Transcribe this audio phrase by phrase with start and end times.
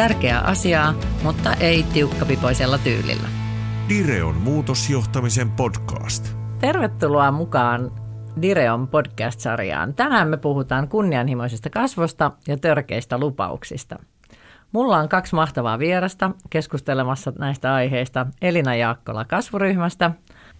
[0.00, 3.28] Tärkeää asiaa, mutta ei tiukkapipoisella tyylillä.
[3.88, 6.28] Direon muutosjohtamisen podcast.
[6.60, 7.92] Tervetuloa mukaan
[8.42, 9.94] Direon podcast-sarjaan.
[9.94, 13.98] Tänään me puhutaan kunnianhimoisesta kasvusta ja törkeistä lupauksista.
[14.72, 18.26] Mulla on kaksi mahtavaa vierasta keskustelemassa näistä aiheista.
[18.42, 20.10] Elina Jaakkola kasvuryhmästä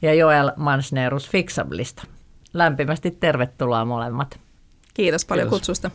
[0.02, 2.02] ja Joel Mansnerus Fixablista.
[2.52, 4.40] Lämpimästi tervetuloa molemmat.
[4.94, 5.58] Kiitos paljon Kiitos.
[5.58, 5.90] kutsusta.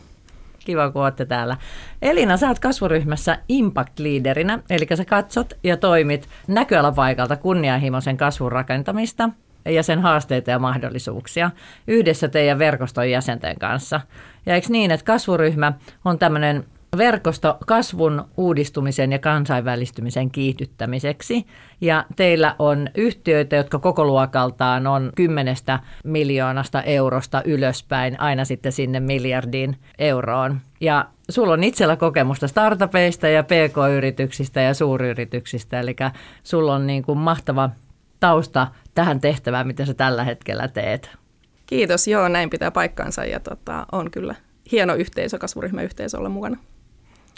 [0.66, 1.56] Kiva, kun olette täällä.
[2.02, 9.30] Elina, sä oot kasvuryhmässä Impact Leaderina, eli sä katsot ja toimit näköalapaikalta kunnianhimoisen kasvun rakentamista
[9.64, 11.50] ja sen haasteita ja mahdollisuuksia
[11.86, 14.00] yhdessä teidän verkoston jäsenten kanssa.
[14.46, 15.72] Ja eikö niin, että kasvuryhmä
[16.04, 16.64] on tämmöinen
[16.96, 21.46] verkosto kasvun uudistumisen ja kansainvälistymisen kiihdyttämiseksi.
[21.80, 29.00] Ja teillä on yhtiöitä, jotka koko luokaltaan on kymmenestä miljoonasta eurosta ylöspäin aina sitten sinne
[29.00, 30.60] miljardiin euroon.
[30.80, 35.96] Ja sulla on itsellä kokemusta startupeista ja pk-yrityksistä ja suuryrityksistä, eli
[36.42, 37.70] sulla on niin kuin mahtava
[38.20, 41.10] tausta tähän tehtävään, mitä sä tällä hetkellä teet.
[41.66, 44.34] Kiitos, joo, näin pitää paikkaansa ja tota, on kyllä
[44.72, 46.56] hieno yhteisö, kasvuryhmäyhteisö olla mukana.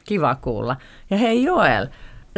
[0.09, 0.77] Kiva kuulla.
[1.11, 1.87] Ja hei Joel,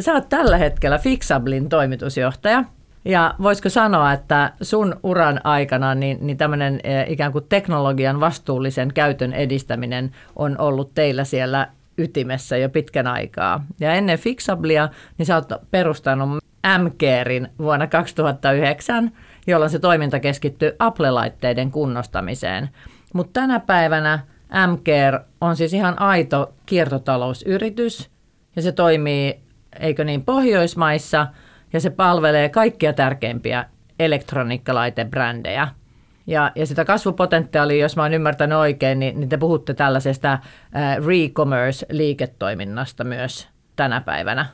[0.00, 2.64] sä oot tällä hetkellä Fixablin toimitusjohtaja.
[3.04, 8.94] Ja voisiko sanoa, että sun uran aikana niin, niin tämmöinen eh, ikään kuin teknologian vastuullisen
[8.94, 13.64] käytön edistäminen on ollut teillä siellä ytimessä jo pitkän aikaa.
[13.80, 16.44] Ja ennen Fixablia, niin sä oot perustanut
[16.78, 19.12] MCARin vuonna 2009,
[19.46, 22.68] jolloin se toiminta keskittyy Apple-laitteiden kunnostamiseen.
[23.14, 24.19] Mutta tänä päivänä
[24.50, 28.11] MCare on siis ihan aito kiertotalousyritys
[28.56, 29.41] ja se toimii,
[29.81, 31.27] eikö niin, Pohjoismaissa
[31.72, 33.65] ja se palvelee kaikkia tärkeimpiä
[33.99, 35.69] elektroniikkalaitebrändejä.
[36.27, 40.97] Ja, ja sitä kasvupotentiaalia, jos mä oon ymmärtänyt oikein, niin, niin te puhutte tällaisesta äh,
[40.97, 44.47] re-commerce-liiketoiminnasta myös tänä päivänä.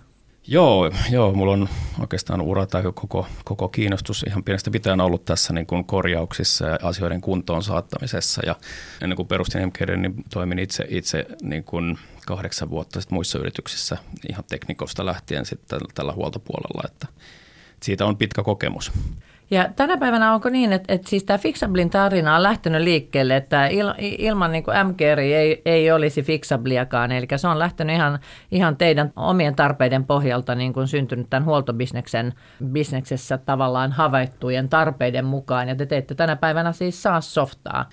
[0.48, 1.68] Joo, joo, mulla on
[2.00, 6.78] oikeastaan ura tai koko, koko kiinnostus ihan pienestä pitäen ollut tässä niin kuin korjauksissa ja
[6.82, 8.42] asioiden kuntoon saattamisessa.
[8.46, 8.56] Ja
[9.02, 13.96] ennen kuin perustin MKD, niin toimin itse, itse niin kuin kahdeksan vuotta sitten muissa yrityksissä
[14.28, 17.06] ihan teknikosta lähtien sitten tällä huoltopuolella, että
[17.82, 18.92] siitä on pitkä kokemus.
[19.50, 23.66] Ja tänä päivänä onko niin, että, että siis tämä Fixablin tarina on lähtenyt liikkeelle, että
[23.66, 28.18] il, ilman niin MGR ei, ei olisi Fixabliakaan, eli se on lähtenyt ihan,
[28.50, 32.34] ihan teidän omien tarpeiden pohjalta niin kuin syntynyt tämän huoltobisneksen
[32.64, 37.88] bisneksessä tavallaan havaittujen tarpeiden mukaan, ja te teette tänä päivänä siis saa softaa.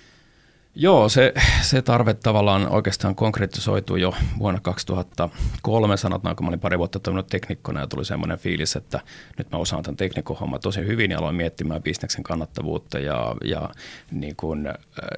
[0.76, 6.78] Joo, se, se tarve tavallaan oikeastaan konkretisoitui jo vuonna 2003, sanotaan, kun mä olin pari
[6.78, 9.00] vuotta toiminut teknikkona ja tuli semmoinen fiilis, että
[9.38, 13.70] nyt mä osaan tämän teknikkohomman tosi hyvin ja aloin miettimään bisneksen kannattavuutta ja, ja
[14.10, 14.68] niin kuin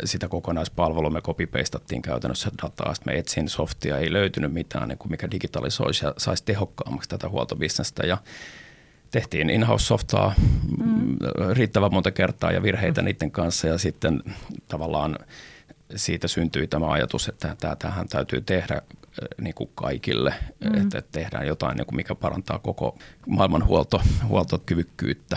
[0.05, 5.11] sitä kokonaispalvelua me copy-pastattiin käytännössä dataa, sitten me etsin softia, ei löytynyt mitään, niin kuin
[5.11, 8.07] mikä digitalisoisi ja saisi tehokkaammaksi tätä huoltobisnestä.
[8.07, 8.19] Ja
[9.11, 10.35] tehtiin in-house-softaa
[10.85, 11.17] mm.
[11.53, 13.05] riittävän monta kertaa ja virheitä mm.
[13.05, 14.23] niiden kanssa ja sitten
[14.69, 15.19] tavallaan
[15.97, 18.83] siitä syntyi tämä ajatus, että tähän täytyy tehdä
[19.41, 20.35] niin kuin kaikille,
[20.65, 20.83] mm.
[20.83, 25.37] että tehdään jotain, niin kuin mikä parantaa koko maailman huolto, huoltokyvykkyyttä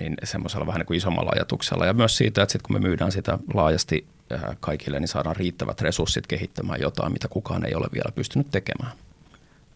[0.00, 1.86] niin semmoisella vähän niin kuin isommalla ajatuksella.
[1.86, 4.06] Ja myös siitä, että sit kun me myydään sitä laajasti
[4.60, 8.92] kaikille, niin saadaan riittävät resurssit kehittämään jotain, mitä kukaan ei ole vielä pystynyt tekemään.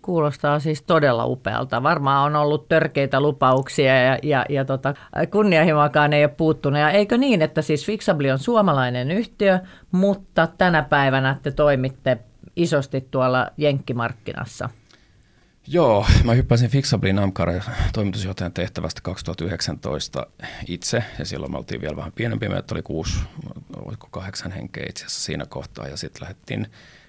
[0.02, 1.82] Kuulostaa siis todella upealta.
[1.82, 4.94] Varmaan on ollut törkeitä lupauksia ja, ja, ja tota,
[5.30, 6.80] kunnianhimoakaan ei ole puuttunut.
[6.80, 9.58] Ja eikö niin, että siis Fixabli on suomalainen yhtiö,
[9.92, 12.18] mutta tänä päivänä te toimitte
[12.56, 14.68] isosti tuolla Jenkkimarkkinassa?
[15.70, 17.48] Joo, mä hyppäsin Fixablin Amkar
[17.92, 20.26] toimitusjohtajan tehtävästä 2019
[20.66, 23.18] itse, ja silloin me oltiin vielä vähän pienempiä, meitä oli kuusi,
[23.76, 26.66] oliko kahdeksan henkeä itse asiassa siinä kohtaa, ja sitten lähdettiin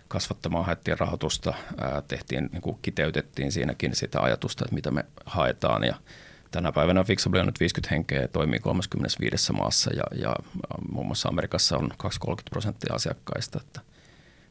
[0.09, 5.83] kasvattamaan, haettiin rahoitusta, ää, tehtiin, niin kuin kiteytettiin siinäkin sitä ajatusta, että mitä me haetaan
[5.83, 5.95] ja
[6.51, 10.35] Tänä päivänä Fixable on nyt 50 henkeä ja toimii 35 maassa ja, ja
[10.91, 11.91] muun muassa Amerikassa on
[12.29, 13.59] 2-30 prosenttia asiakkaista.
[13.61, 13.81] Että,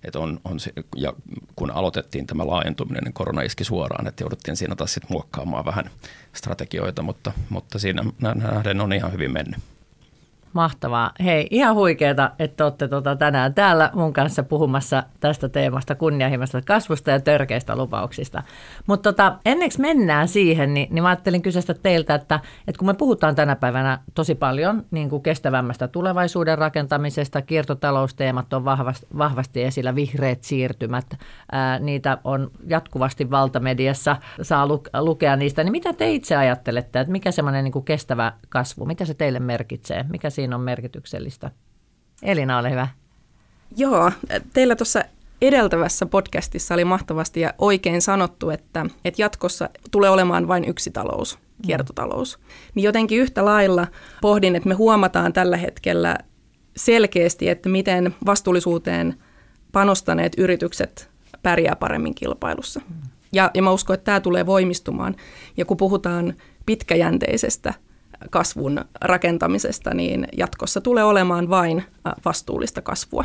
[0.05, 1.13] että on, on se, ja
[1.57, 5.91] kun aloitettiin tämä laajentuminen, niin korona iski suoraan, että jouduttiin siinä taas sitten muokkaamaan vähän
[6.33, 9.61] strategioita, mutta, mutta siinä nähden on ihan hyvin mennyt.
[10.53, 11.11] Mahtavaa.
[11.25, 17.11] Hei, ihan huikeeta, että olette tota tänään täällä mun kanssa puhumassa tästä teemasta kunnianhimoista kasvusta
[17.11, 18.43] ja törkeistä lupauksista.
[18.87, 22.95] Mutta tota, enneksi mennään siihen, niin, niin mä ajattelin kysyä teiltä, että, että kun me
[22.95, 29.95] puhutaan tänä päivänä tosi paljon niin kuin kestävämmästä tulevaisuuden rakentamisesta, kiertotalousteemat on vahvasti, vahvasti esillä,
[29.95, 31.07] vihreät siirtymät,
[31.53, 37.13] ää, niitä on jatkuvasti valtamediassa, saa lu, lukea niistä, niin mitä te itse ajattelette, että
[37.13, 41.51] mikä semmoinen niin kestävä kasvu, mitä se teille merkitsee, mikä siinä on merkityksellistä.
[42.23, 42.89] Elina, ole hyvä.
[43.77, 44.13] Joo,
[44.53, 45.05] teillä tuossa
[45.43, 51.39] edeltävässä podcastissa oli mahtavasti ja oikein sanottu, että, että jatkossa tulee olemaan vain yksi talous,
[51.67, 52.39] kiertotalous.
[52.75, 53.87] Niin jotenkin yhtä lailla
[54.21, 56.19] pohdin, että me huomataan tällä hetkellä
[56.77, 59.15] selkeästi, että miten vastuullisuuteen
[59.73, 61.11] panostaneet yritykset
[61.43, 62.81] pärjää paremmin kilpailussa.
[63.33, 65.17] Ja, ja mä uskon, että tämä tulee voimistumaan.
[65.57, 66.35] Ja kun puhutaan
[66.67, 67.75] pitkäjänteisestä
[68.31, 71.85] kasvun rakentamisesta, niin jatkossa tulee olemaan vain
[72.25, 73.25] vastuullista kasvua.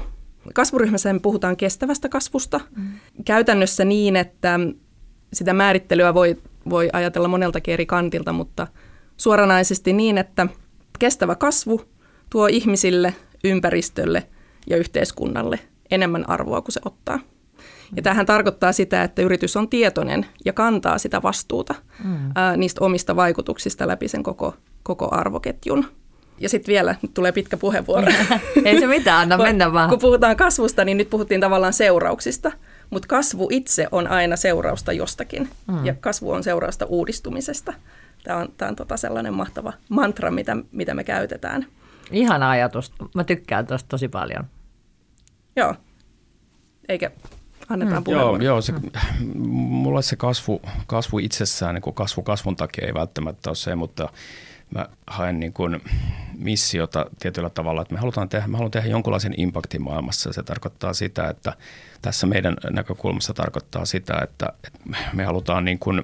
[0.54, 2.60] Kasvuryhmässä puhutaan kestävästä kasvusta.
[2.76, 2.88] Mm.
[3.26, 4.60] Käytännössä niin, että
[5.34, 6.38] sitä määrittelyä voi,
[6.70, 8.68] voi ajatella monelta eri kantilta, mutta
[9.18, 10.48] suoranaisesti niin, että
[11.00, 11.82] kestävä kasvu
[12.30, 13.14] tuo ihmisille,
[13.44, 14.28] ympäristölle
[14.68, 15.60] ja yhteiskunnalle
[15.92, 17.20] enemmän arvoa kuin se ottaa.
[17.96, 22.32] Ja tähän tarkoittaa sitä, että yritys on tietoinen ja kantaa sitä vastuuta mm.
[22.36, 25.86] ää, niistä omista vaikutuksista läpi sen koko koko arvoketjun.
[26.40, 28.08] Ja sitten vielä, nyt tulee pitkä puheenvuoro.
[28.66, 29.90] Ei se mitään, anna mennä vaan.
[29.90, 32.52] Kun puhutaan kasvusta, niin nyt puhuttiin tavallaan seurauksista.
[32.90, 35.50] Mutta kasvu itse on aina seurausta jostakin.
[35.68, 35.86] Mm.
[35.86, 37.74] Ja kasvu on seurausta uudistumisesta.
[38.24, 41.66] Tämä on, tämä on tota sellainen mahtava mantra, mitä, mitä me käytetään.
[42.12, 42.94] Ihana ajatus.
[43.16, 44.44] Mä tykkään tuosta tosi paljon.
[45.56, 45.76] Joo.
[46.90, 47.12] Eikä
[47.70, 48.12] annetaan mm.
[48.12, 48.74] Joo, joo se,
[49.56, 54.10] mulle se kasvu, kasvu itsessään, niin kasvu kasvun takia ei välttämättä ole se, mutta
[54.76, 55.82] mä haen niin kuin
[56.38, 60.34] missiota tietyllä tavalla, että me halutaan tehdä, me haluan tehdä jonkunlaisen impaktin maailmassa.
[60.34, 61.54] Se tarkoittaa sitä, että
[62.02, 64.80] tässä meidän näkökulmassa tarkoittaa sitä, että, että
[65.14, 66.04] me halutaan niin kuin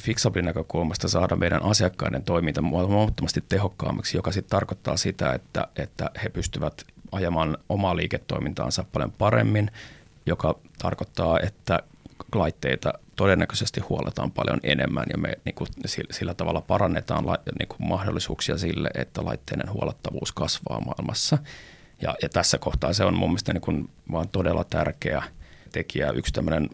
[0.00, 6.28] Fixablin näkökulmasta saada meidän asiakkaiden toiminta huomattavasti tehokkaammaksi, joka sitten tarkoittaa sitä, että, että he
[6.28, 9.70] pystyvät ajamaan omaa liiketoimintaansa paljon paremmin,
[10.26, 11.80] joka tarkoittaa, että
[12.34, 15.68] laitteita todennäköisesti huoletaan paljon enemmän ja me niin kuin,
[16.10, 17.24] sillä, tavalla parannetaan
[17.58, 21.38] niin kuin, mahdollisuuksia sille, että laitteiden huolettavuus kasvaa maailmassa.
[22.02, 25.22] Ja, ja tässä kohtaa se on mun mielestä niin kuin, vaan todella tärkeä
[25.72, 26.10] tekijä.
[26.10, 26.70] Yksi tämmöinen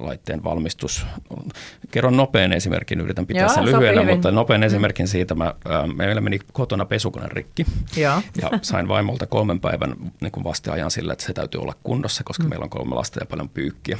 [0.00, 1.06] laitteen valmistus.
[1.90, 4.66] Kerron nopean esimerkin, yritän pitää Joo, sen lyhyenä, mutta nopean mm.
[4.66, 5.34] esimerkin siitä.
[5.34, 7.66] Mä, ää, meillä meni kotona pesukone rikki
[7.96, 8.22] Joo.
[8.42, 12.42] ja sain vaimolta kolmen päivän niin kuin vasteajan sillä, että se täytyy olla kunnossa, koska
[12.44, 12.48] mm.
[12.48, 13.98] meillä on kolme lasta ja paljon pyykkiä.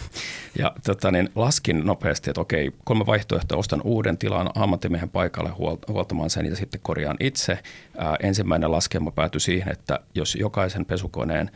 [0.58, 5.50] Ja tota, niin laskin nopeasti, että okei, kolme vaihtoehtoa, ostan uuden tilan ammattimiehen paikalle
[5.88, 7.58] huoltamaan sen ja sitten korjaan itse.
[7.98, 11.50] Ää, ensimmäinen laskelma päätyi siihen, että jos jokaisen pesukoneen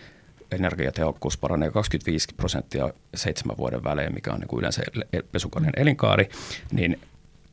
[0.52, 4.82] energiatehokkuus paranee 25 prosenttia seitsemän vuoden välein, mikä on niin kuin yleensä
[5.32, 6.28] pesukoneen elinkaari,
[6.72, 7.00] niin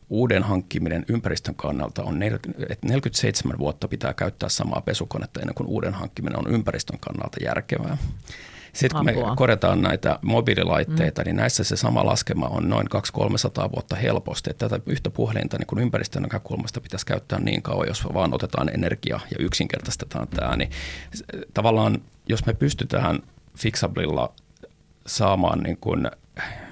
[0.10, 2.24] uuden hankkiminen ympäristön kannalta on,
[2.70, 7.98] että 47 vuotta pitää käyttää samaa pesukonetta ennen kuin uuden hankkiminen on ympäristön kannalta järkevää.
[8.74, 11.26] Sitten kun me korjataan näitä mobiililaitteita, mm.
[11.26, 12.88] niin näissä se sama laskema on noin
[13.68, 14.50] 200-300 vuotta helposti.
[14.50, 18.70] Että tätä yhtä puhelinta niin kun ympäristön näkökulmasta pitäisi käyttää niin kauan, jos vaan otetaan
[18.74, 20.56] energia ja yksinkertaistetaan tämä.
[20.56, 20.70] Niin
[21.54, 23.20] tavallaan, jos me pystytään
[23.58, 24.34] Fixablilla
[25.08, 26.69] saamaan niin kuin se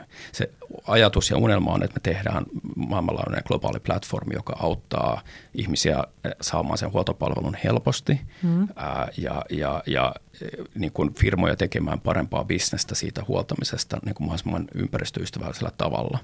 [0.87, 2.45] ajatus ja unelma on, että me tehdään
[2.75, 5.21] maailmanlaajuinen globaali platformi, joka auttaa
[5.53, 8.67] ihmisiä eh, saamaan sen huoltopalvelun helposti mm.
[8.75, 14.27] ää, ja, ja, ja eh, niin kuin firmoja tekemään parempaa bisnestä siitä huoltamisesta niin kuin
[14.27, 16.19] mahdollisimman ympäristöystävällisellä tavalla.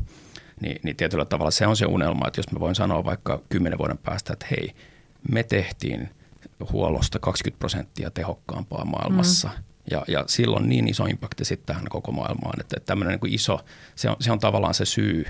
[0.61, 3.79] Ni, niin tietyllä tavalla se on se unelma, että jos mä voin sanoa vaikka kymmenen
[3.79, 4.71] vuoden päästä, että hei,
[5.31, 6.09] me tehtiin
[6.71, 12.11] huollosta 20 prosenttia tehokkaampaa maailmassa mm ja, ja silloin niin iso impakti sitten tähän koko
[12.11, 13.59] maailmaan, että, että tämmöinen niin iso,
[13.95, 15.25] se on, se on tavallaan se syy,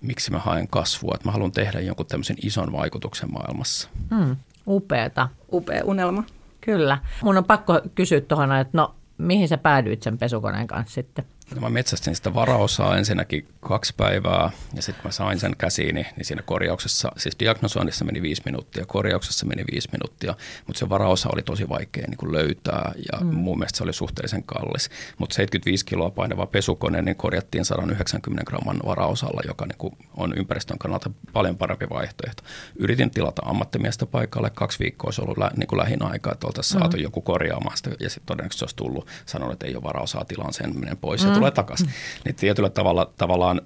[0.00, 3.88] miksi mä haen kasvua, että mä haluan tehdä jonkun tämmöisen ison vaikutuksen maailmassa.
[4.14, 4.36] Hmm,
[4.66, 5.28] upeeta.
[5.52, 6.24] Upea unelma.
[6.60, 6.98] Kyllä.
[7.22, 11.24] Mun on pakko kysyä tuohon, että no mihin sä päädyit sen pesukoneen kanssa sitten?
[11.54, 16.24] No mä metsästin sitä varaosaa ensinnäkin kaksi päivää ja sitten mä sain sen käsiini, niin
[16.24, 20.34] siinä korjauksessa, siis diagnosoinnissa meni viisi minuuttia, korjauksessa meni viisi minuuttia,
[20.66, 23.34] mutta se varaosa oli tosi vaikea niin kuin löytää ja mm.
[23.34, 24.90] mun mielestä se oli suhteellisen kallis.
[25.18, 30.78] Mutta 75 kiloa painava pesukone niin korjattiin 190 gramman varaosalla, joka niin kuin on ympäristön
[30.78, 32.42] kannalta paljon parempi vaihtoehto.
[32.76, 36.76] Yritin tilata ammattimiestä paikalle, kaksi viikkoa se ollut lä, niin kuin lähin aikaa, että oltaisiin
[36.76, 36.80] mm.
[36.80, 40.24] saatu joku korjaamaan sitä ja sitten todennäköisesti se olisi tullut, sanonut, että ei ole varaosaa,
[40.24, 41.86] tilaan sen, menen pois mm tulee takaisin.
[41.86, 41.92] Mm.
[42.24, 43.60] Niin tietyllä tavalla tavallaan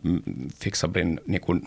[0.56, 1.62] Fixabrin niin kuin,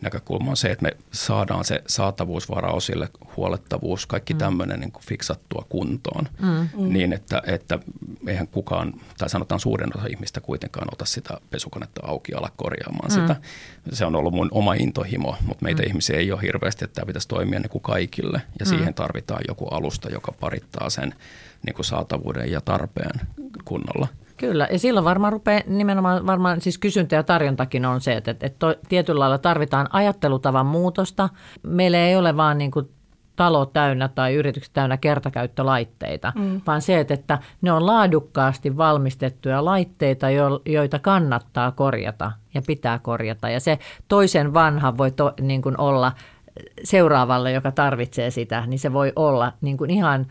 [0.00, 4.38] näkökulma on se, että me saadaan se saatavuus, varaosille, huolettavuus, kaikki mm.
[4.38, 6.28] tämmöinen niin fiksattua kuntoon.
[6.42, 6.68] Mm.
[6.92, 7.78] Niin, että, että
[8.26, 13.10] eihän kukaan, tai sanotaan suurin osa ihmistä kuitenkaan ota sitä pesukonetta auki ja ala korjaamaan
[13.10, 13.20] mm.
[13.20, 13.36] sitä.
[13.92, 15.88] Se on ollut mun oma intohimo, mutta meitä mm.
[15.88, 18.42] ihmisiä ei ole hirveästi, että tämä pitäisi toimia niin kuin kaikille.
[18.58, 18.68] Ja mm.
[18.68, 21.14] siihen tarvitaan joku alusta, joka parittaa sen
[21.66, 23.20] niin kuin saatavuuden ja tarpeen
[23.64, 24.08] kunnolla.
[24.36, 28.50] Kyllä, ja silloin varmaan rupeaa nimenomaan, varmaan siis kysyntä ja tarjontakin on se, että, että
[28.58, 31.28] to, tietyllä lailla tarvitaan ajattelutavan muutosta.
[31.62, 32.90] Meillä ei ole vaan niin kuin
[33.36, 36.60] talo täynnä tai yritykset täynnä kertakäyttölaitteita, mm.
[36.66, 40.26] vaan se, että ne on laadukkaasti valmistettuja laitteita,
[40.66, 43.48] joita kannattaa korjata ja pitää korjata.
[43.50, 43.78] Ja se
[44.08, 46.12] toisen vanha voi to, niin kuin olla
[46.84, 50.26] seuraavalle, joka tarvitsee sitä, niin se voi olla niin kuin ihan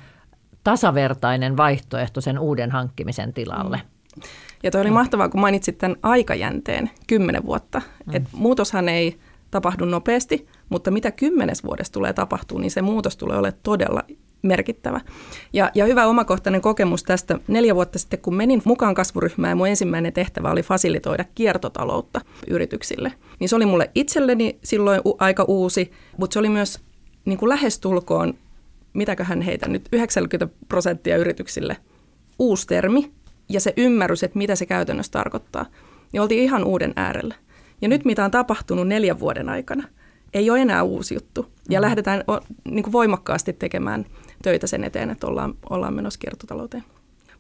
[0.64, 3.78] tasavertainen vaihtoehto sen uuden hankkimisen tilalle.
[3.78, 3.95] Mm.
[4.64, 7.82] Ja toi oli mahtavaa, kun mainitsit tämän aikajänteen, kymmenen vuotta.
[8.06, 8.16] Mm.
[8.16, 9.18] Et muutoshan ei
[9.52, 14.04] tapahdu nopeasti, mutta mitä kymmenes vuodessa tulee tapahtuu, niin se muutos tulee olemaan todella
[14.42, 15.02] merkittävä.
[15.54, 19.68] Ja, ja hyvä omakohtainen kokemus tästä neljä vuotta sitten, kun menin mukaan kasvuryhmään ja mun
[19.68, 23.12] ensimmäinen tehtävä oli fasilitoida kiertotaloutta yrityksille.
[23.40, 26.80] Niin se oli mulle itselleni silloin u- aika uusi, mutta se oli myös
[27.26, 28.34] niin kuin lähestulkoon,
[28.94, 31.78] mitäköhän heitä nyt, 90 prosenttia yrityksille
[32.40, 33.12] uusi termi,
[33.50, 35.66] ja se ymmärrys, että mitä se käytännössä tarkoittaa,
[36.12, 37.36] niin oltiin ihan uuden äärellä.
[37.82, 39.88] Ja nyt mitä on tapahtunut neljän vuoden aikana,
[40.34, 41.46] ei ole enää uusi juttu.
[41.70, 41.82] Ja mm.
[41.82, 42.24] lähdetään
[42.66, 44.06] niin kuin voimakkaasti tekemään
[44.44, 46.84] töitä sen eteen, että ollaan, ollaan menossa kiertotalouteen.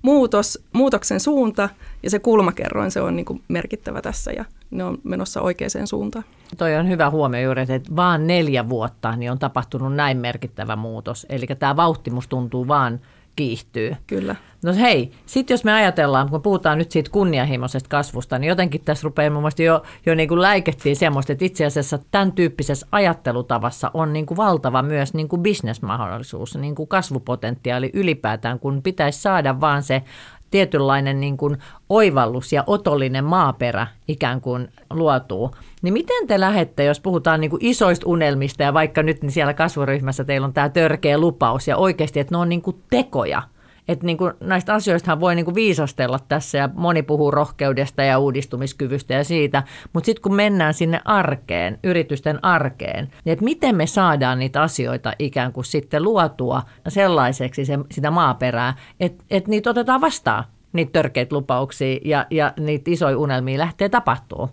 [0.01, 1.69] Muutos, muutoksen suunta
[2.03, 6.25] ja se kulmakerroin, se on niin kuin merkittävä tässä ja ne on menossa oikeaan suuntaan.
[6.57, 11.25] Toi on hyvä huomio juuri, että vaan neljä vuotta niin on tapahtunut näin merkittävä muutos.
[11.29, 13.00] Eli tämä vauhtimus tuntuu vaan
[13.35, 13.95] kiihtyy.
[14.07, 14.35] Kyllä.
[14.63, 19.05] No hei, sitten jos me ajatellaan, kun puhutaan nyt siitä kunnianhimoisesta kasvusta, niin jotenkin tässä
[19.05, 23.91] rupeaa mun mielestä jo, jo niin kuin läikettiin semmoista, että itse asiassa tämän tyyppisessä ajattelutavassa
[23.93, 29.61] on niin kuin valtava myös niin kuin bisnesmahdollisuus, niin kuin kasvupotentiaali ylipäätään, kun pitäisi saada
[29.61, 30.03] vaan se
[30.51, 31.57] tietynlainen niin kuin
[31.89, 35.55] oivallus ja otollinen maaperä ikään kuin luotuu.
[35.85, 39.53] Niin miten te lähette, jos puhutaan niin kuin isoista unelmista ja vaikka nyt niin siellä
[39.53, 43.43] kasvuryhmässä teillä on tämä törkeä lupaus ja oikeasti, että ne on niin kuin tekoja,
[43.87, 48.19] että niin kuin näistä asioista voi niin kuin viisastella tässä ja moni puhuu rohkeudesta ja
[48.19, 49.63] uudistumiskyvystä ja siitä,
[49.93, 55.13] mutta sitten kun mennään sinne arkeen, yritysten arkeen, niin että miten me saadaan niitä asioita
[55.19, 61.35] ikään kuin sitten luotua sellaiseksi se, sitä maaperää, että, että niitä otetaan vastaan, niitä törkeitä
[61.35, 64.49] lupauksia ja, ja niitä isoja unelmia lähtee tapahtuu.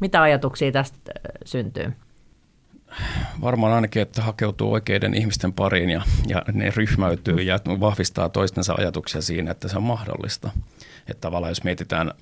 [0.00, 1.12] Mitä ajatuksia tästä
[1.44, 1.92] syntyy?
[3.40, 9.22] varmaan ainakin, että hakeutuu oikeiden ihmisten pariin ja, ja ne ryhmäytyy ja vahvistaa toistensa ajatuksia
[9.22, 10.50] siinä, että se on mahdollista.
[11.08, 12.12] Että tavallaan jos mietitään,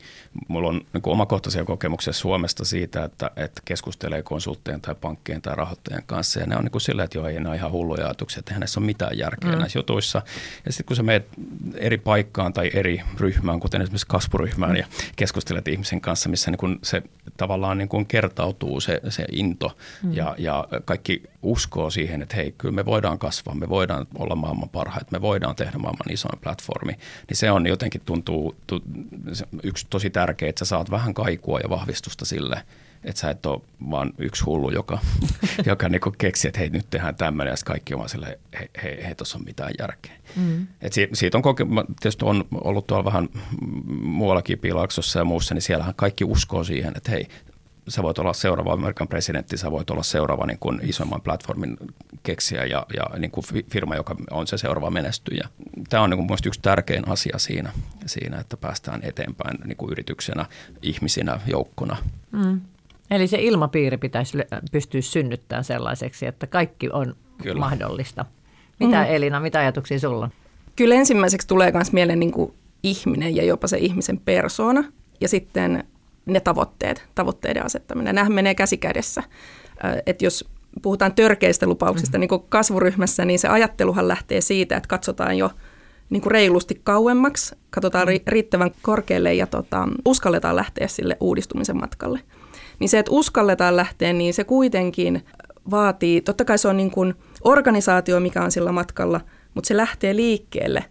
[0.48, 6.02] mulla on niin omakohtaisia kokemuksia Suomesta siitä, että, että keskustelee konsulttien tai pankkien tai rahoittajien
[6.06, 8.38] kanssa ja ne on niin kuin sillä, että joo, ei ne ole ihan hulluja ajatuksia,
[8.38, 9.58] että eihän näissä ole mitään järkeä mm.
[9.58, 10.22] näissä jutuissa.
[10.66, 11.28] Ja sitten kun sä meet
[11.74, 14.76] eri paikkaan tai eri ryhmään, kuten esimerkiksi kasvuryhmään mm.
[14.76, 14.86] ja
[15.16, 17.02] keskustelet ihmisen kanssa, missä niin kuin se
[17.36, 20.12] tavallaan niin kuin kertautuu se, se into mm.
[20.12, 24.68] ja, ja kaikki uskoo siihen, että hei, kyllä me voidaan kasvaa, me voidaan olla maailman
[24.68, 26.92] parhaita, me voidaan tehdä maailman isoin platformi,
[27.28, 28.56] niin se on jotenkin tuntuu,
[29.62, 32.62] yksi tosi tärkeä, että sä saat vähän kaikua ja vahvistusta sille,
[33.04, 33.60] että sä et ole
[33.90, 34.98] vaan yksi hullu, joka,
[35.66, 39.04] joka niinku keksii, että hei nyt tehdään tämmöinen ja kaikki on vaan silleen, hei, hei,
[39.04, 40.12] hei tuossa on mitään järkeä.
[40.36, 40.66] Mm.
[40.82, 43.28] Et siitä, siitä on, koke- tietysti on ollut tuolla vähän
[44.02, 47.26] muuallakin Piilaksossa ja muussa, niin siellähän kaikki uskoo siihen, että hei,
[47.88, 51.76] sä voit olla seuraava Amerikan presidentti, sä voit olla seuraava niin kuin isomman platformin
[52.22, 55.48] keksiä ja, ja niin kuin firma, joka on se seuraava menestyjä.
[55.88, 57.72] Tämä on niin kuin yksi tärkein asia siinä,
[58.06, 60.46] siinä, että päästään eteenpäin niin kuin yrityksenä,
[60.82, 61.96] ihmisinä, joukkona.
[62.32, 62.60] Mm.
[63.10, 64.38] Eli se ilmapiiri pitäisi
[64.72, 67.60] pystyä synnyttämään sellaiseksi, että kaikki on Kyllä.
[67.60, 68.24] mahdollista.
[68.80, 69.06] Mitä mm.
[69.08, 70.30] Elina, mitä ajatuksia sulla on?
[70.76, 74.84] Kyllä ensimmäiseksi tulee myös mieleen niin kuin ihminen ja jopa se ihmisen persona.
[75.20, 75.84] Ja sitten
[76.26, 78.14] ne tavoitteet, tavoitteiden asettaminen.
[78.14, 79.22] Nämähän menee käsi kädessä.
[80.06, 80.44] Että jos
[80.82, 82.20] puhutaan törkeistä lupauksista mm.
[82.20, 85.50] niin kasvuryhmässä, niin se ajatteluhan lähtee siitä, että katsotaan jo
[86.10, 92.20] niin kuin reilusti kauemmaksi, katsotaan ri- riittävän korkealle ja tota, uskalletaan lähteä sille uudistumisen matkalle.
[92.78, 95.24] Niin se, että uskalletaan lähteä, niin se kuitenkin
[95.70, 97.14] vaatii, totta kai se on niin kuin
[97.44, 99.20] organisaatio, mikä on sillä matkalla,
[99.54, 100.84] mutta se lähtee liikkeelle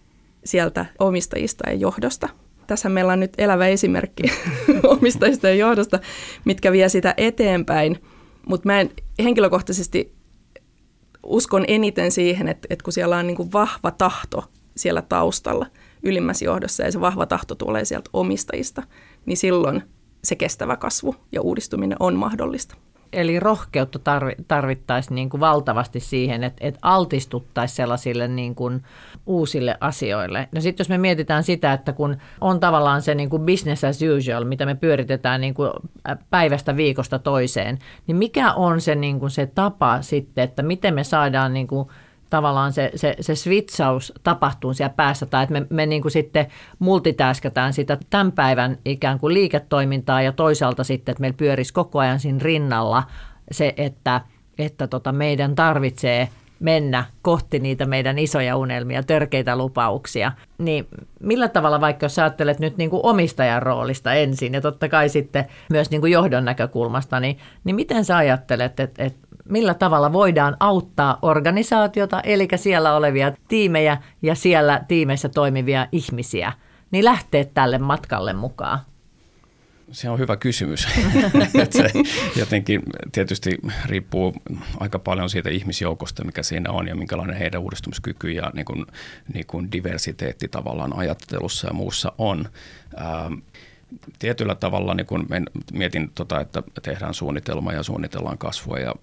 [0.45, 2.29] sieltä omistajista ja johdosta–
[2.73, 4.23] tässä meillä on nyt elävä esimerkki
[4.83, 5.99] omistajista ja johdosta,
[6.45, 7.99] mitkä vie sitä eteenpäin.
[8.47, 8.89] Mutta mä en
[9.23, 10.15] henkilökohtaisesti
[11.23, 14.43] uskon eniten siihen, että, että kun siellä on niin kuin vahva tahto
[14.77, 15.65] siellä taustalla
[16.03, 18.83] ylimmässä johdossa ja se vahva tahto tulee sieltä omistajista,
[19.25, 19.83] niin silloin
[20.23, 22.75] se kestävä kasvu ja uudistuminen on mahdollista.
[23.13, 23.99] eli rohkeutta
[24.47, 28.83] tarvittaisiin niin kuin valtavasti siihen, että, että altistuttaisiin sellaisille niin kuin
[29.25, 30.47] uusille asioille.
[30.51, 33.99] No sitten jos me mietitään sitä, että kun on tavallaan se niin kuin business as
[34.17, 35.71] usual, mitä me pyöritetään niin kuin
[36.29, 41.03] päivästä viikosta toiseen, niin mikä on se, niin kuin se tapa sitten, että miten me
[41.03, 41.89] saadaan niin kuin
[42.29, 46.47] tavallaan se, se, se switchaus tapahtuu siellä päässä, tai että me, me niin kuin sitten
[46.79, 52.19] multitaskätään sitä tämän päivän ikään kuin liiketoimintaa, ja toisaalta sitten, että meillä pyörisi koko ajan
[52.19, 53.03] siinä rinnalla
[53.51, 54.21] se, että,
[54.57, 56.29] että tota meidän tarvitsee
[56.63, 60.31] mennä kohti niitä meidän isoja unelmia, törkeitä lupauksia.
[60.57, 60.87] Niin
[61.19, 65.45] millä tavalla, vaikka jos ajattelet nyt niin kuin omistajan roolista ensin ja totta kai sitten
[65.69, 70.57] myös niin kuin johdon näkökulmasta, niin, niin miten sä ajattelet, että, että millä tavalla voidaan
[70.59, 76.51] auttaa organisaatiota, eli siellä olevia tiimejä ja siellä tiimeissä toimivia ihmisiä,
[76.91, 78.79] niin lähteä tälle matkalle mukaan?
[79.91, 80.87] Se on hyvä kysymys.
[81.69, 81.91] se
[82.35, 84.33] jotenkin tietysti riippuu
[84.79, 88.85] aika paljon siitä ihmisjoukosta, mikä siinä on ja minkälainen heidän uudistumiskyky ja niin kuin,
[89.33, 92.49] niin kuin diversiteetti tavallaan ajattelussa ja muussa on.
[93.01, 93.33] Ähm,
[94.19, 95.27] tietyllä tavalla niin kun
[95.73, 98.93] mietin, tota, että tehdään suunnitelma ja suunnitellaan kasvua ja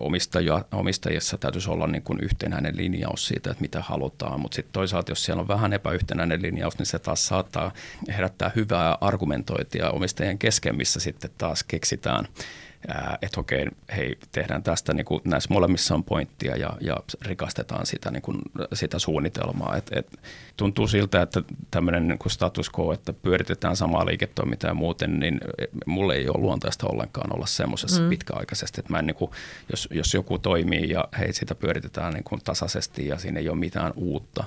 [0.00, 5.10] omistajia, omistajissa täytyisi olla niin kun yhtenäinen linjaus siitä, että mitä halutaan, mutta sitten toisaalta,
[5.10, 7.72] jos siellä on vähän epäyhtenäinen linjaus, niin se taas saattaa
[8.08, 12.28] herättää hyvää argumentointia omistajien kesken, missä sitten taas keksitään
[13.22, 13.66] että okei,
[13.96, 18.38] hei, tehdään tästä, niin kuin näissä molemmissa on pointtia ja, ja rikastetaan sitä, niin kuin,
[18.72, 19.76] sitä suunnitelmaa.
[19.76, 20.06] Et, et,
[20.56, 25.40] tuntuu siltä, että tämmöinen niin kuin status quo, että pyöritetään samaa liiketoimintaa ja muuten, niin
[25.86, 28.08] mulle ei ole luontaista ollenkaan olla semmoisessa mm.
[28.08, 29.30] pitkäaikaisesti, että mä en, niin kuin,
[29.70, 33.58] jos, jos joku toimii ja hei, sitä pyöritetään niin kuin tasaisesti ja siinä ei ole
[33.58, 34.44] mitään uutta,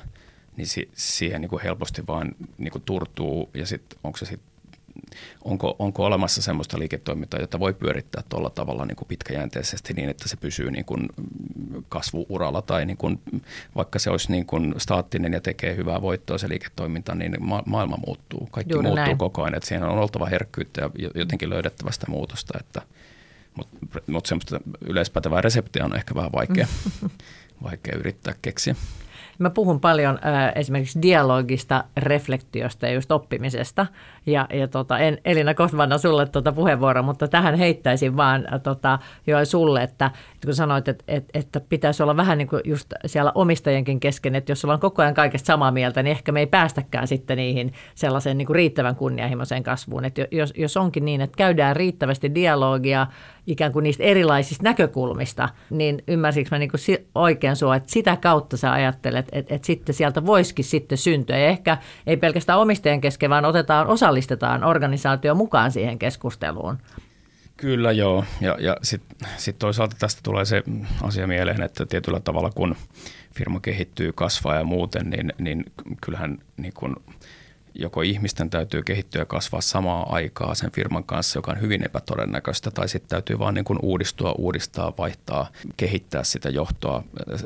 [0.57, 4.49] niin si, siihen niin kuin helposti vaan niin kuin turtuu ja sitten onko se sitten
[5.43, 10.29] onko, onko olemassa sellaista liiketoimintaa, jota voi pyörittää tuolla tavalla niin kuin pitkäjänteisesti niin, että
[10.29, 11.09] se pysyy niin kuin
[11.89, 13.21] kasvuuralla tai niin kuin,
[13.75, 17.97] vaikka se olisi niin kuin staattinen ja tekee hyvää voittoa se liiketoiminta, niin ma- maailma
[18.05, 18.47] muuttuu.
[18.51, 19.17] Kaikki Juuri muuttuu näin.
[19.17, 22.81] koko ajan, että siinä on oltava herkkyyttä ja jotenkin löydettävä sitä muutosta, että
[23.55, 23.77] mutta
[24.07, 26.67] mut semmoista yleispätevää reseptiä on ehkä vähän vaikea,
[27.63, 28.75] vaikea yrittää keksiä.
[29.39, 33.87] Mä puhun paljon äh, esimerkiksi dialogista, reflektiosta ja just oppimisesta.
[34.25, 38.99] Ja, ja tota, en, Elina Kosvana sulle tuota puheenvuoro, mutta tähän heittäisin vaan äh, tota,
[39.27, 42.93] jo sulle, että, että kun sanoit, että, että, että pitäisi olla vähän niin kuin just
[43.05, 46.47] siellä omistajienkin kesken, että jos ollaan koko ajan kaikesta samaa mieltä, niin ehkä me ei
[46.47, 50.05] päästäkään sitten niihin sellaiseen niin kuin riittävän kunnianhimoiseen kasvuun.
[50.05, 53.07] Että jos, jos onkin niin, että käydään riittävästi dialogia
[53.47, 58.57] ikään kuin niistä erilaisista näkökulmista, niin ymmärsikö mä niin kuin oikein sua, että sitä kautta
[58.57, 61.37] sä ajattelet, että, että sitten sieltä voisikin sitten syntyä.
[61.37, 66.77] Ja ehkä ei pelkästään omistajien kesken, vaan otetaan, osallistetaan organisaatio mukaan siihen keskusteluun.
[67.57, 70.63] Kyllä joo, ja, ja sitten sit toisaalta tästä tulee se
[71.01, 72.75] asia mieleen, että tietyllä tavalla kun
[73.35, 75.63] firma kehittyy, kasvaa ja muuten, niin, niin
[76.01, 76.95] kyllähän niin kun
[77.73, 82.71] joko ihmisten täytyy kehittyä ja kasvaa samaa aikaa sen firman kanssa, joka on hyvin epätodennäköistä,
[82.71, 87.03] tai sitten täytyy vaan niin kuin uudistua, uudistaa, vaihtaa, kehittää sitä johtoa,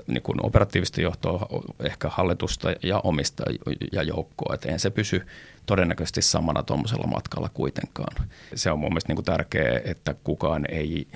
[0.08, 1.48] niin kuin operatiivista johtoa,
[1.80, 3.44] ehkä hallitusta ja omista
[3.92, 5.26] ja joukkoa, että eihän se pysy
[5.66, 8.28] todennäköisesti samana tuommoisella matkalla kuitenkaan.
[8.56, 11.08] Se on mun mielestä niin kuin tärkeää, että kukaan ei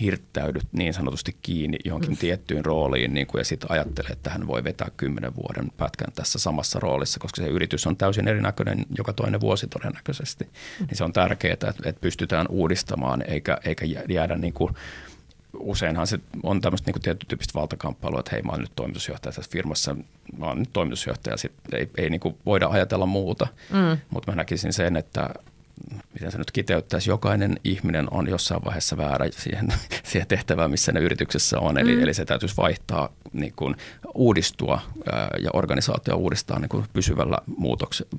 [0.00, 2.16] hirttäydy niin sanotusti kiinni johonkin mm.
[2.16, 6.38] tiettyyn rooliin niin kuin, ja sitten ajattelee, että hän voi vetää kymmenen vuoden pätkän tässä
[6.38, 10.44] samassa roolissa, koska se yritys on täysin erinäköinen joka toinen vuosi todennäköisesti.
[10.44, 10.86] Mm.
[10.86, 14.74] Niin se on tärkeää, että, että pystytään uudistamaan eikä, eikä jäädä niin kuin
[15.58, 19.50] useinhan se on tämmöistä niin tietyn tyyppistä valtakamppailua, että hei mä oon nyt toimitusjohtaja tässä
[19.52, 19.96] firmassa,
[20.38, 23.98] mä oon nyt toimitusjohtaja, sit ei, ei niin kuin voida ajatella muuta, mm.
[24.10, 25.30] mutta mä näkisin sen, että
[26.14, 29.68] miten se nyt kiteyttäisi, jokainen ihminen on jossain vaiheessa väärä siihen,
[30.10, 31.78] siihen tehtävään, missä ne yrityksessä on.
[31.78, 32.02] Eli, mm.
[32.02, 33.76] eli se täytyisi vaihtaa, niin kuin,
[34.14, 34.80] uudistua
[35.12, 38.10] ää, ja organisaatio uudistaa niin kuin pysyvällä muutoksella,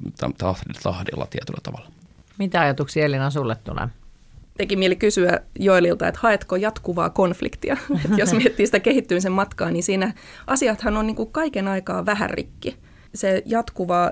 [0.84, 1.92] tahdilla tietyllä tavalla.
[2.38, 3.88] Mitä ajatuksia Elina sulle tulee?
[4.58, 7.78] teki mieli kysyä Joelilta, että haetko jatkuvaa konfliktia.
[8.06, 10.14] että jos miettii sitä kehittymisen matkaa, niin siinä
[10.48, 12.78] asiathan on niin kuin kaiken aikaa vähän rikki.
[13.14, 14.12] Se jatkuva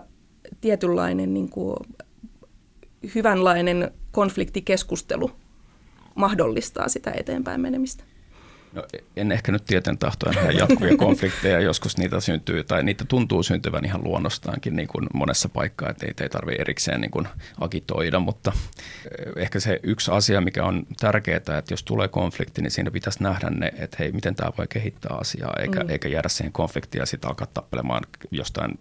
[0.62, 1.76] tietynlainen niin kuin
[3.16, 5.32] hyvänlainen konfliktikeskustelu
[6.16, 8.04] mahdollistaa sitä eteenpäin menemistä.
[8.76, 8.84] No,
[9.16, 14.04] en ehkä nyt tieten tahtoen jatkuvia konflikteja, joskus niitä syntyy, tai niitä tuntuu syntyvän ihan
[14.04, 17.28] luonnostaankin niin kuin monessa paikkaa, että ei, ei tarvitse erikseen niin kuin
[17.60, 22.72] agitoida, mutta eh, ehkä se yksi asia, mikä on tärkeää, että jos tulee konflikti, niin
[22.72, 25.90] siinä pitäisi nähdä ne, että hei, miten tämä voi kehittää asiaa, eikä, mm.
[25.90, 28.80] eikä jäädä siihen konfliktiin ja sitten alkaa tappelemaan jostain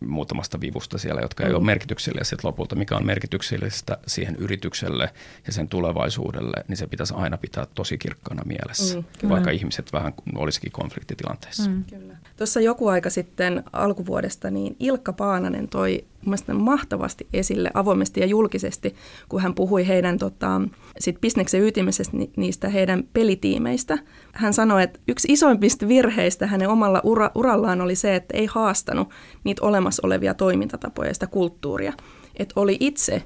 [0.00, 1.48] muutamasta vivusta siellä, jotka mm.
[1.48, 2.76] ei ole merkityksellisiä lopulta.
[2.76, 5.10] Mikä on merkityksellistä siihen yritykselle
[5.46, 10.14] ja sen tulevaisuudelle, niin se pitäisi aina pitää tosi kirkkana mielessä, mm, vaikka ihmiset vähän
[10.34, 11.70] olisikin konfliktitilanteessa.
[11.70, 11.84] Mm.
[11.84, 12.16] Kyllä.
[12.36, 18.94] Tuossa joku aika sitten alkuvuodesta niin Ilkka Paananen toi mielestäni mahtavasti esille avoimesti ja julkisesti,
[19.28, 20.60] kun hän puhui heidän tota,
[20.98, 22.02] sit bisneksen ytimessä
[22.36, 23.98] niistä heidän pelitiimeistä.
[24.32, 29.08] Hän sanoi, että yksi isoimmista virheistä hänen omalla ura, urallaan oli se, että ei haastanut
[29.44, 31.92] niitä olemassa olevia toimintatapoja ja sitä kulttuuria.
[32.36, 33.22] Että oli itse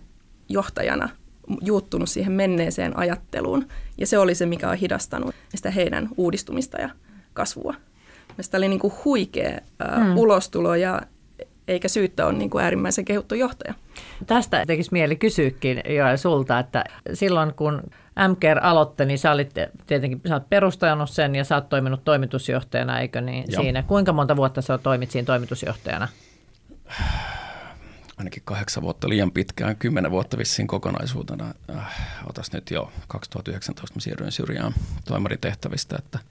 [0.48, 1.08] johtajana
[1.62, 6.90] juuttunut siihen menneeseen ajatteluun, ja se oli se, mikä on hidastanut sitä heidän uudistumista ja
[7.32, 7.74] kasvua.
[8.28, 10.16] Mielestäni oli niin kuin huikea ää, hmm.
[10.16, 11.02] ulostulo ja
[11.68, 13.74] eikä syyttä ole niin kuin äärimmäisen kehuttu johtaja.
[14.26, 17.82] Tästä tekisi mieli kysyäkin jo sulta, että silloin kun
[18.28, 19.54] MKR aloitti, niin sä olit
[19.86, 23.62] tietenkin sä olet perustanut sen ja sä oot toiminut toimitusjohtajana, eikö niin Joo.
[23.62, 23.82] siinä?
[23.82, 26.08] Kuinka monta vuotta sä toimit siinä toimitusjohtajana?
[28.18, 31.54] Ainakin kahdeksan vuotta liian pitkään, kymmenen vuotta vissiin kokonaisuutena.
[31.76, 34.74] Äh, otas nyt jo 2019 mä siirryin syrjään
[35.04, 36.18] toimaritehtävistä, että–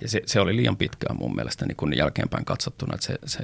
[0.00, 3.42] ja se, se oli liian pitkään mun mielestä niin kun jälkeenpäin katsottuna, että se, se,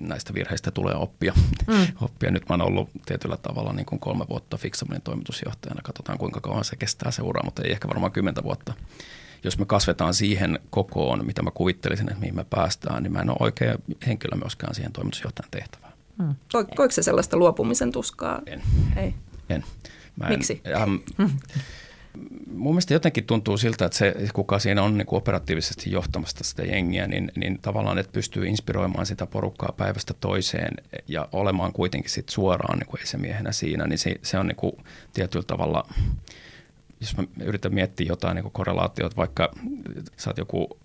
[0.00, 1.32] näistä virheistä tulee oppia.
[1.66, 1.86] Mm.
[2.00, 2.30] oppia.
[2.30, 5.82] Nyt mä oon ollut tietyllä tavalla niin kuin kolme vuotta Fixablin toimitusjohtajana.
[5.82, 8.74] Katsotaan kuinka kauan se kestää se ura, mutta ei ehkä varmaan kymmentä vuotta.
[9.44, 13.30] Jos me kasvetaan siihen kokoon, mitä mä kuvittelisin, että mihin me päästään, niin mä en
[13.30, 15.92] ole oikea henkilö myöskään siihen toimitusjohtajan tehtävään.
[16.18, 16.34] Mm.
[16.52, 18.42] Koiko se sellaista luopumisen tuskaa?
[18.46, 18.62] En.
[18.96, 19.14] Ei.
[19.48, 19.64] En.
[20.16, 20.62] Mä en, Miksi?
[20.76, 20.94] Ähm,
[22.46, 27.06] mun mielestä jotenkin tuntuu siltä, että se, kuka siinä on niin operatiivisesti johtamassa sitä jengiä,
[27.06, 30.74] niin, niin tavallaan, että pystyy inspiroimaan sitä porukkaa päivästä toiseen
[31.08, 34.72] ja olemaan kuitenkin sit suoraan niin kuin esimiehenä siinä, niin se, se on niin kuin
[35.12, 35.88] tietyllä tavalla,
[37.00, 39.50] jos mä yritän miettiä jotain niin korrelaatiota, vaikka
[40.16, 40.78] sä oot joku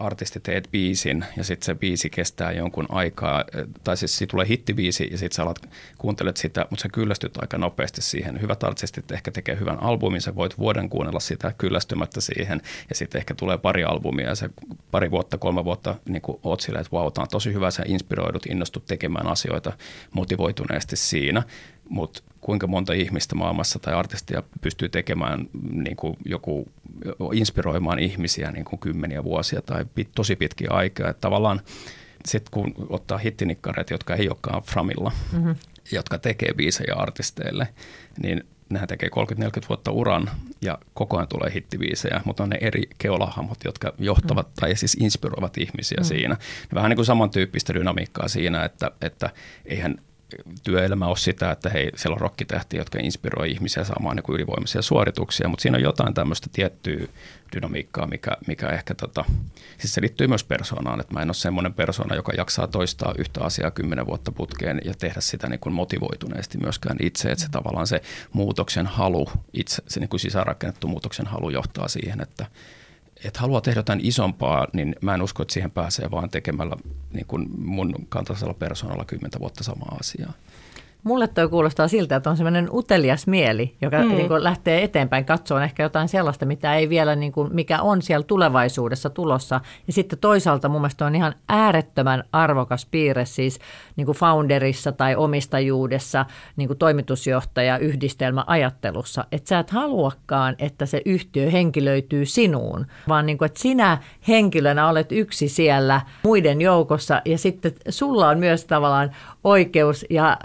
[0.00, 3.44] artisti teet biisin ja sitten se biisi kestää jonkun aikaa,
[3.84, 7.58] tai siis siitä tulee hittibiisi ja sitten sä alat, kuuntelet sitä, mutta sä kyllästyt aika
[7.58, 8.40] nopeasti siihen.
[8.40, 13.18] Hyvät artistit ehkä tekee hyvän albumin, sä voit vuoden kuunnella sitä kyllästymättä siihen ja sitten
[13.18, 14.50] ehkä tulee pari albumia ja se
[14.90, 18.86] pari vuotta, kolme vuotta niin oot silleen, että wow, on tosi hyvä, sä inspiroidut, innostut
[18.86, 19.72] tekemään asioita
[20.12, 21.42] motivoituneesti siinä,
[21.90, 26.68] mutta kuinka monta ihmistä maailmassa tai artistia pystyy tekemään niin kuin joku,
[27.32, 31.10] inspiroimaan ihmisiä niin kuin kymmeniä vuosia tai pit, tosi pitkiä aikaa.
[31.10, 31.60] Että tavallaan
[32.24, 35.54] sitten kun ottaa hittinikkareita, jotka ei olekaan Framilla, mm-hmm.
[35.92, 37.68] jotka tekee biisejä artisteille,
[38.22, 39.08] niin nehän tekee
[39.64, 40.30] 30-40 vuotta uran
[40.62, 44.52] ja koko ajan tulee hittiviisejä, mutta on ne eri keolahamot, jotka johtavat mm.
[44.60, 46.04] tai siis inspiroivat ihmisiä mm.
[46.04, 46.36] siinä.
[46.74, 49.30] Vähän niin kuin samantyyppistä dynamiikkaa siinä, että, että
[49.64, 49.96] eihän
[50.62, 55.48] työelämä ole sitä, että hei, siellä on rokkitähtiä, jotka inspiroi ihmisiä saamaan niin ylivoimaisia suorituksia,
[55.48, 57.06] mutta siinä on jotain tämmöistä tiettyä
[57.56, 59.24] dynamiikkaa, mikä, mikä ehkä, tota,
[59.78, 63.44] siis se liittyy myös persoonaan, että mä en ole semmoinen persona, joka jaksaa toistaa yhtä
[63.44, 67.86] asiaa kymmenen vuotta putkeen ja tehdä sitä niin kuin motivoituneesti myöskään itse, että se tavallaan
[67.86, 72.46] se muutoksen halu, itse, se niin kuin sisäänrakennettu muutoksen halu johtaa siihen, että
[73.24, 76.76] että haluaa tehdä jotain isompaa, niin mä en usko, että siihen pääsee vaan tekemällä
[77.12, 80.32] niin kuin mun kantaisella persoonalla kymmentä vuotta samaa asiaa.
[81.02, 84.08] Mulle toi kuulostaa siltä, että on semmoinen utelias mieli, joka mm.
[84.08, 88.02] niin kuin lähtee eteenpäin katsomaan ehkä jotain sellaista, mitä ei vielä, niin kuin, mikä on
[88.02, 89.60] siellä tulevaisuudessa tulossa.
[89.86, 93.58] Ja sitten toisaalta mun mielestä on ihan äärettömän arvokas piirre siis
[94.00, 100.86] niin kuin founderissa tai omistajuudessa, niin kuin toimitusjohtaja yhdistelmä ajattelussa, että sä et haluakaan, että
[100.86, 107.22] se yhtiö henkilöityy sinuun, vaan niin kuin, että sinä henkilönä olet yksi siellä muiden joukossa
[107.24, 109.10] ja sitten sulla on myös tavallaan
[109.44, 110.38] oikeus ja,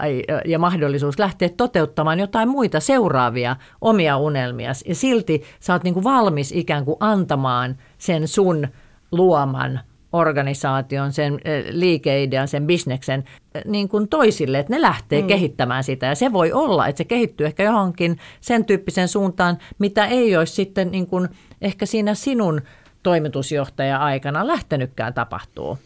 [0.44, 4.72] ja mahdollisuus lähteä toteuttamaan jotain muita seuraavia omia unelmia.
[4.86, 8.68] Ja silti sä oot niin kuin valmis ikään kuin antamaan sen sun
[9.12, 9.80] luoman
[10.16, 13.24] organisaation, sen liikeidean, sen bisneksen
[13.64, 15.26] niin kuin toisille, että ne lähtee mm.
[15.26, 16.06] kehittämään sitä.
[16.06, 20.54] Ja se voi olla, että se kehittyy ehkä johonkin sen tyyppisen suuntaan, mitä ei olisi
[20.54, 21.28] sitten niin kuin
[21.62, 22.60] ehkä siinä sinun
[23.02, 25.78] toimitusjohtaja-aikana lähtenytkään tapahtuu.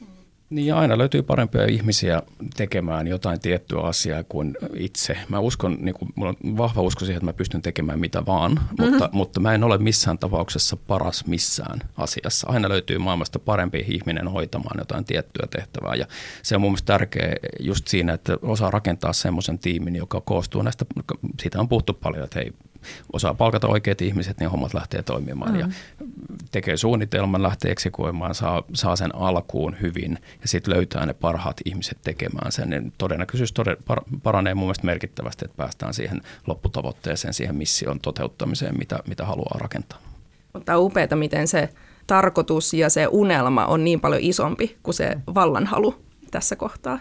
[0.51, 2.23] Niin ja aina löytyy parempia ihmisiä
[2.57, 5.17] tekemään jotain tiettyä asiaa kuin itse.
[5.29, 8.53] Mä uskon, niin kuin, mulla on vahva usko siihen, että mä pystyn tekemään mitä vaan,
[8.53, 8.91] mm-hmm.
[8.91, 12.49] mutta, mutta mä en ole missään tapauksessa paras missään asiassa.
[12.49, 16.07] Aina löytyy maailmasta parempi ihminen hoitamaan jotain tiettyä tehtävää ja
[16.43, 20.85] se on mun mielestä tärkeä just siinä, että osaa rakentaa semmoisen tiimin, joka koostuu näistä,
[21.41, 22.53] siitä on puhuttu paljon, että hei,
[23.13, 25.53] osaa palkata oikeat ihmiset, niin hommat lähtee toimimaan.
[25.53, 25.61] Mm.
[25.61, 25.69] Ja
[26.51, 31.99] tekee suunnitelman, lähtee eksekuoimaan, saa, saa sen alkuun hyvin ja sitten löytää ne parhaat ihmiset
[32.05, 32.71] tekemään sen.
[32.71, 33.83] Niin todennäköisyys todella
[34.23, 39.99] paranee mun mielestä merkittävästi, että päästään siihen lopputavoitteeseen, siihen mission toteuttamiseen, mitä, mitä haluaa rakentaa.
[40.53, 41.69] Mutta on upeaa, miten se
[42.07, 45.95] tarkoitus ja se unelma on niin paljon isompi kuin se vallanhalu
[46.31, 46.99] tässä kohtaa.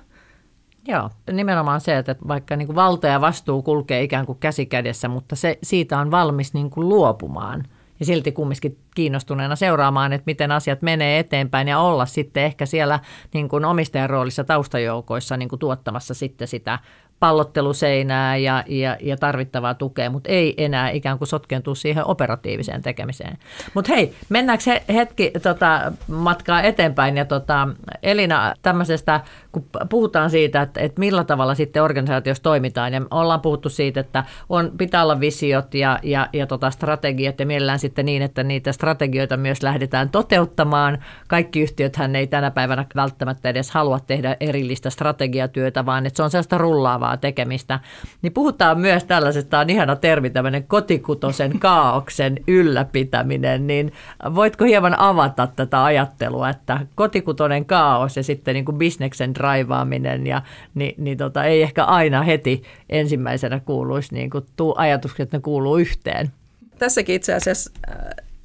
[0.87, 5.07] Joo, nimenomaan se, että vaikka niin kuin valta ja vastuu kulkee ikään kuin käsi kädessä,
[5.07, 7.63] mutta se, siitä on valmis niin kuin luopumaan–
[7.99, 12.99] ja silti kumminkin kiinnostuneena seuraamaan, että miten asiat menee eteenpäin ja olla sitten ehkä siellä
[13.33, 16.79] niin kuin omistajan roolissa taustajoukoissa niin kuin tuottamassa sitten sitä
[17.19, 23.37] pallotteluseinää ja, ja, ja tarvittavaa tukea, mutta ei enää ikään kuin sotkeentua siihen operatiiviseen tekemiseen.
[23.73, 27.67] Mutta hei, mennäänkö he, hetki tota, matkaa eteenpäin ja tota,
[28.03, 33.69] Elina tämmöisestä, kun puhutaan siitä, että, että millä tavalla sitten organisaatiossa toimitaan ja ollaan puhuttu
[33.69, 38.21] siitä, että on, pitää olla visiot ja, ja, ja tota strategiat ja mielellään sitten niin,
[38.21, 40.97] että niitä strategioita myös lähdetään toteuttamaan.
[41.27, 46.29] Kaikki yhtiöthän ei tänä päivänä välttämättä edes halua tehdä erillistä strategiatyötä, vaan että se on
[46.29, 47.79] sellaista rullaavaa tekemistä,
[48.21, 53.93] niin puhutaan myös tällaisesta, on ihana termi, tämmöinen kotikutosen kaauksen ylläpitäminen, niin
[54.35, 60.41] voitko hieman avata tätä ajattelua, että kotikutonen kaos ja sitten niin kuin bisneksen draivaaminen, ja,
[60.75, 65.41] niin, niin tota, ei ehkä aina heti ensimmäisenä kuuluisi niin kuin tuu ajatukset, että ne
[65.41, 66.31] kuuluu yhteen.
[66.77, 67.95] Tässäkin itse asiassa äh,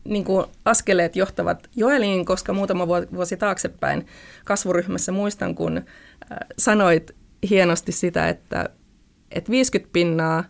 [0.05, 4.07] niin kuin askeleet johtavat Joeliin, koska muutama vuosi taaksepäin
[4.45, 5.85] kasvuryhmässä muistan, kun äh,
[6.59, 7.15] sanoit
[7.51, 8.69] hienosti sitä, että,
[9.31, 10.45] että 50 pinnaa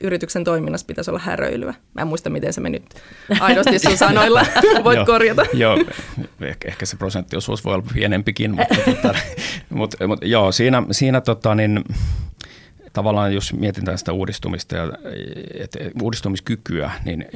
[0.00, 1.74] yrityksen toiminnassa pitäisi olla häröilyä.
[1.94, 3.02] Mä en muista, miten se meni nyt
[3.40, 4.46] aidosti sun sanoilla.
[4.84, 5.46] Voit korjata.
[5.52, 5.78] joo,
[6.40, 9.14] ehkä, ehkä se prosenttiosuus voi olla pienempikin, mutta, mutta,
[9.70, 11.84] mutta, mutta joo, siinä, siinä tota, niin,
[12.92, 14.92] tavallaan jos mietitään sitä uudistumista ja
[15.54, 17.26] et, uudistumiskykyä, niin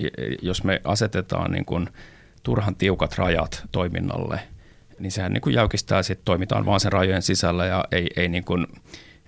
[0.43, 1.89] jos me asetetaan niin kuin
[2.43, 4.41] turhan tiukat rajat toiminnalle–
[5.03, 8.45] niin sehän niin kuin jäykistää, sitten toimitaan vaan sen rajojen sisällä ja ei, ei, niin
[8.45, 8.67] kuin,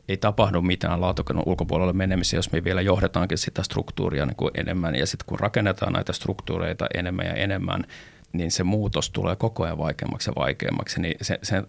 [0.08, 4.94] ei tapahdu mitään laatukannon ulkopuolelle menemisiä, jos me vielä johdetaankin sitä struktuuria niin kuin enemmän.
[4.94, 7.84] Ja sitten kun rakennetaan näitä struktuureita enemmän ja enemmän,
[8.32, 11.00] niin se muutos tulee koko ajan vaikeammaksi ja vaikeammaksi.
[11.00, 11.62] Niin se, se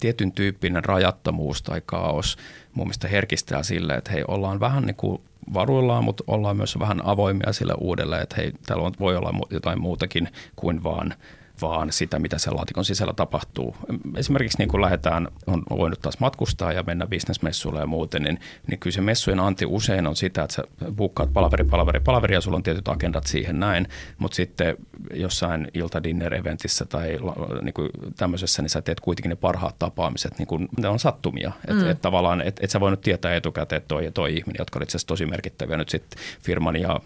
[0.00, 2.36] tietyn tyyppinen rajattomuus tai kaos
[2.74, 5.22] mun mielestä herkistää sille, että hei, ollaan vähän niin kuin
[5.54, 10.28] varuillaan, mutta ollaan myös vähän avoimia sille uudelle, että hei, täällä voi olla jotain muutakin
[10.56, 11.14] kuin vaan–
[11.62, 13.76] vaan sitä, mitä sen laatikon sisällä tapahtuu.
[14.16, 18.78] Esimerkiksi niin kun lähdetään, on voinut taas matkustaa ja mennä bisnesmessuille ja muuten, niin, niin
[18.78, 20.62] kyllä se messujen anti usein on sitä, että sä
[20.96, 24.76] bukkaat palaveri, palaveri, palaveri ja sulla on tietyt agendat siihen näin, mutta sitten
[25.14, 27.18] jossain ilta dinner eventissä tai
[27.62, 31.52] niin kuin tämmöisessä, niin sä teet kuitenkin ne parhaat tapaamiset, niin kuin, ne on sattumia.
[31.68, 31.90] Että mm.
[31.90, 35.06] et tavallaan, että et sä voinut tietää etukäteen, että toi ja toi ihminen, jotka olivat
[35.06, 37.00] tosi merkittäviä nyt sitten firman ja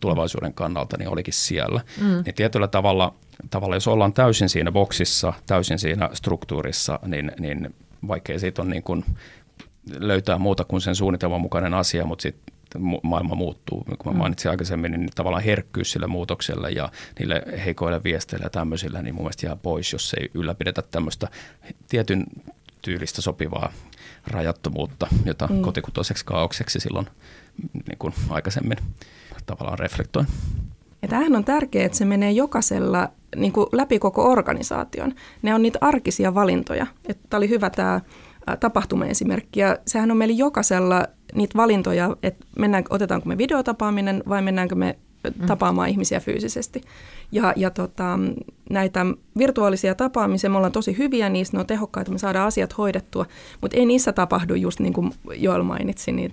[0.00, 1.80] tulevaisuuden kannalta, niin olikin siellä.
[2.00, 2.22] Mm.
[2.24, 3.14] Niin tietyllä tavalla–
[3.50, 7.74] tavallaan jos ollaan täysin siinä boksissa, täysin siinä struktuurissa, niin, niin
[8.08, 9.04] vaikkei siitä on niin kuin
[9.98, 12.58] löytää muuta kuin sen suunnitelman mukainen asia, mutta sitten
[13.02, 13.84] maailma muuttuu.
[13.98, 14.18] Kun mä mm.
[14.18, 19.24] mainitsin aikaisemmin, niin tavallaan herkkyys sille muutokselle ja niille heikoille viesteille ja tämmöisillä, niin mun
[19.24, 21.28] mielestä jää pois, jos ei ylläpidetä tämmöistä
[21.88, 22.24] tietyn
[22.82, 23.72] tyylistä sopivaa
[24.26, 25.62] rajattomuutta, jota mm.
[25.62, 27.06] kotikutoiseksi kaaukseksi silloin
[27.72, 28.78] niin kuin aikaisemmin
[29.46, 30.26] tavallaan reflektoin.
[31.02, 35.14] Ja tämähän on tärkeää, että se menee jokaisella niin kuin läpi koko organisaation.
[35.42, 36.86] Ne on niitä arkisia valintoja.
[37.30, 38.00] Tämä oli hyvä tämä
[38.60, 39.60] tapahtumaesimerkki.
[39.60, 44.98] Ja sehän on meillä jokaisella niitä valintoja, että mennään, otetaanko me videotapaaminen vai mennäänkö me
[45.38, 45.46] mm.
[45.46, 45.90] tapaamaan mm.
[45.90, 46.82] ihmisiä fyysisesti.
[47.32, 48.18] Ja, ja tota,
[48.70, 49.06] näitä
[49.38, 53.26] virtuaalisia tapaamisia, me ollaan tosi hyviä niissä, ne on tehokkaita, me saadaan asiat hoidettua,
[53.60, 56.32] mutta ei niissä tapahdu just niin kuin Joel mainitsi, niin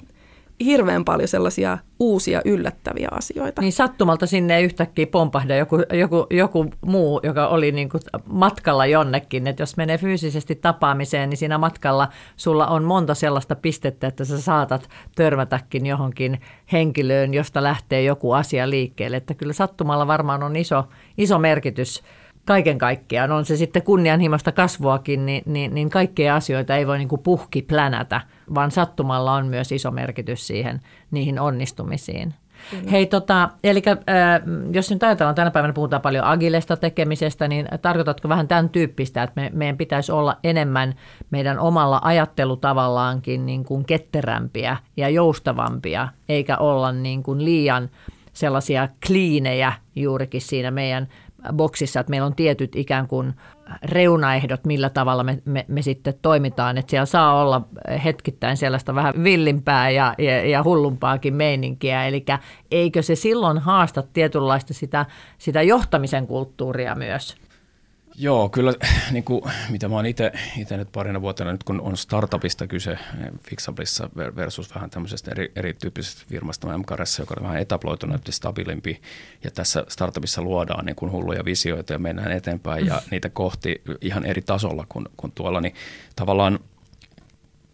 [0.60, 3.62] hirveän paljon sellaisia uusia yllättäviä asioita.
[3.62, 9.48] Niin sattumalta sinne yhtäkkiä pompahda joku, joku, joku muu, joka oli niin kuin matkalla jonnekin.
[9.48, 14.42] Että jos menee fyysisesti tapaamiseen, niin siinä matkalla sulla on monta sellaista pistettä, että sä
[14.42, 16.42] saatat törmätäkin johonkin
[16.72, 19.18] henkilöön, josta lähtee joku asia liikkeelle.
[19.18, 20.84] Että kyllä sattumalla varmaan on iso,
[21.18, 22.04] iso merkitys
[22.46, 27.08] kaiken kaikkiaan, on se sitten kunnianhimoista kasvuakin, niin, niin, niin kaikkea asioita ei voi niin
[27.08, 28.22] kuin puhki plänätä,
[28.56, 30.82] vaan sattumalla on myös iso merkitys siihen,
[31.12, 32.34] niihin onnistumisiin.
[32.72, 32.92] Kyllä.
[32.92, 33.96] Hei, tota, eli äh,
[34.72, 39.42] jos nyt ajatellaan, tänä päivänä puhutaan paljon agilesta tekemisestä, niin tarkoitatko vähän tämän tyyppistä, että
[39.42, 40.94] me, meidän pitäisi olla enemmän
[41.32, 47.90] meidän omalla ajattelutavallaankin niin kuin ketterämpiä ja joustavampia, eikä olla niin kuin liian
[48.34, 51.08] sellaisia kliinejä juurikin siinä meidän
[51.54, 53.34] boksissa, että meillä on tietyt ikään kuin
[53.84, 56.78] reunaehdot, millä tavalla me, me, me sitten toimitaan.
[56.78, 57.62] Että siellä saa olla
[58.04, 62.06] hetkittäin sellaista vähän villimpää ja, ja, ja hullumpaakin meininkiä.
[62.06, 62.26] Eli
[62.72, 65.06] eikö se silloin haasta tietynlaista sitä,
[65.38, 67.45] sitä johtamisen kulttuuria myös?
[68.18, 68.74] Joo, kyllä
[69.12, 70.32] niin kuin, mitä mä oon itse
[70.72, 72.98] nyt parina vuotena, nyt kun on startupista kyse
[73.50, 79.02] Fixablissa versus vähän tämmöisestä eri, erityyppisestä firmasta MKRS, joka on vähän etaploitunut, stabiilimpi.
[79.44, 84.26] Ja tässä startupissa luodaan niin kuin hulluja visioita ja mennään eteenpäin ja niitä kohti ihan
[84.26, 85.62] eri tasolla kuin, kuin tuolla.
[85.62, 85.76] Niin
[86.16, 86.60] tavallaan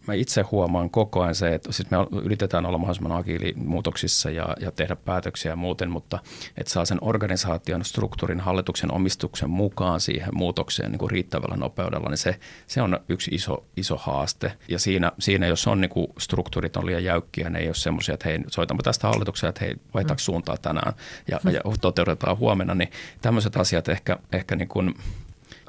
[0.06, 4.56] mä itse huomaan koko ajan se, että siis me yritetään olla mahdollisimman agiili muutoksissa ja,
[4.60, 6.18] ja tehdä päätöksiä muuten, mutta
[6.56, 12.18] että saa sen organisaation struktuurin hallituksen omistuksen mukaan siihen muutokseen niin kuin riittävällä nopeudella, niin
[12.18, 14.52] se, se on yksi iso, iso haaste.
[14.68, 18.14] Ja siinä, siinä jos on niin kuin struktuurit on liian jäykkiä, ne ei ole semmoisia,
[18.14, 20.22] että hei, soitamme tästä hallitukseen, että hei, vaihtaako mm.
[20.22, 20.92] suuntaa tänään
[21.30, 24.94] ja, ja toteutetaan huomenna, niin tämmöiset asiat ehkä, ehkä niin kuin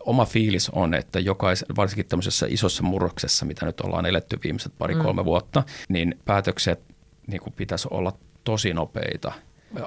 [0.05, 5.21] oma fiilis on, että jokais, varsinkin tämmöisessä isossa murroksessa, mitä nyt ollaan eletty viimeiset pari-kolme
[5.21, 5.25] mm.
[5.25, 6.81] vuotta, niin päätökset
[7.27, 8.13] niin kuin pitäisi olla
[8.43, 9.31] tosi nopeita.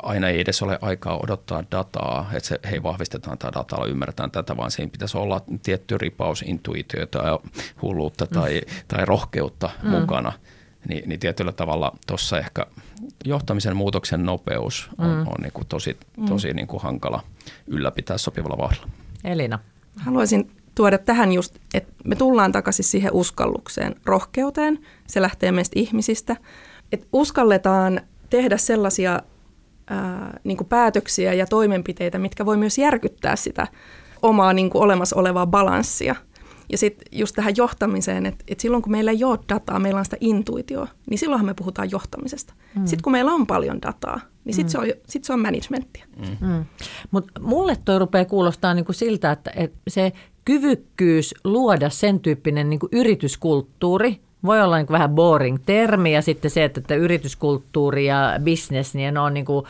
[0.02, 4.56] Aina ei edes ole aikaa odottaa dataa, että se, hei vahvistetaan tämä data, ymmärretään tätä,
[4.56, 7.40] vaan siinä pitäisi olla tietty ripaus intuitiota ja
[7.82, 8.30] hulluutta mm.
[8.34, 9.90] tai, tai rohkeutta mm.
[9.90, 10.32] mukana.
[10.88, 12.66] Ni, niin tietyllä tavalla tuossa ehkä
[13.24, 15.20] johtamisen muutoksen nopeus on, mm.
[15.20, 15.96] on niin kuin tosi,
[16.28, 16.56] tosi mm.
[16.56, 17.22] niin kuin hankala
[17.66, 18.88] ylläpitää sopivalla vauhdilla.
[19.24, 19.58] Elina.
[19.96, 24.78] Haluaisin tuoda tähän just, että me tullaan takaisin siihen uskallukseen, rohkeuteen.
[25.06, 26.36] Se lähtee meistä ihmisistä.
[26.92, 29.22] Että uskalletaan tehdä sellaisia
[29.90, 33.66] ää, niin kuin päätöksiä ja toimenpiteitä, mitkä voi myös järkyttää sitä
[34.22, 36.16] omaa niin kuin olemassa olevaa balanssia.
[36.72, 40.04] Ja sitten just tähän johtamiseen, että, että silloin kun meillä ei ole dataa, meillä on
[40.04, 42.54] sitä intuitioa, niin silloinhan me puhutaan johtamisesta.
[42.74, 42.86] Mm.
[42.86, 44.86] Sitten kun meillä on paljon dataa, niin sitten mm.
[44.86, 46.06] se, on, sit se on managementtia.
[46.16, 46.48] Mm.
[46.48, 46.64] Mm.
[47.10, 50.12] Mutta mulle toi rupeaa kuulostaa niinku siltä, että, että se
[50.44, 56.64] kyvykkyys luoda sen tyyppinen niinku yrityskulttuuri, voi olla niin vähän boring termi ja sitten se,
[56.64, 59.66] että, että yrityskulttuuri ja business, niin ne on niin kuin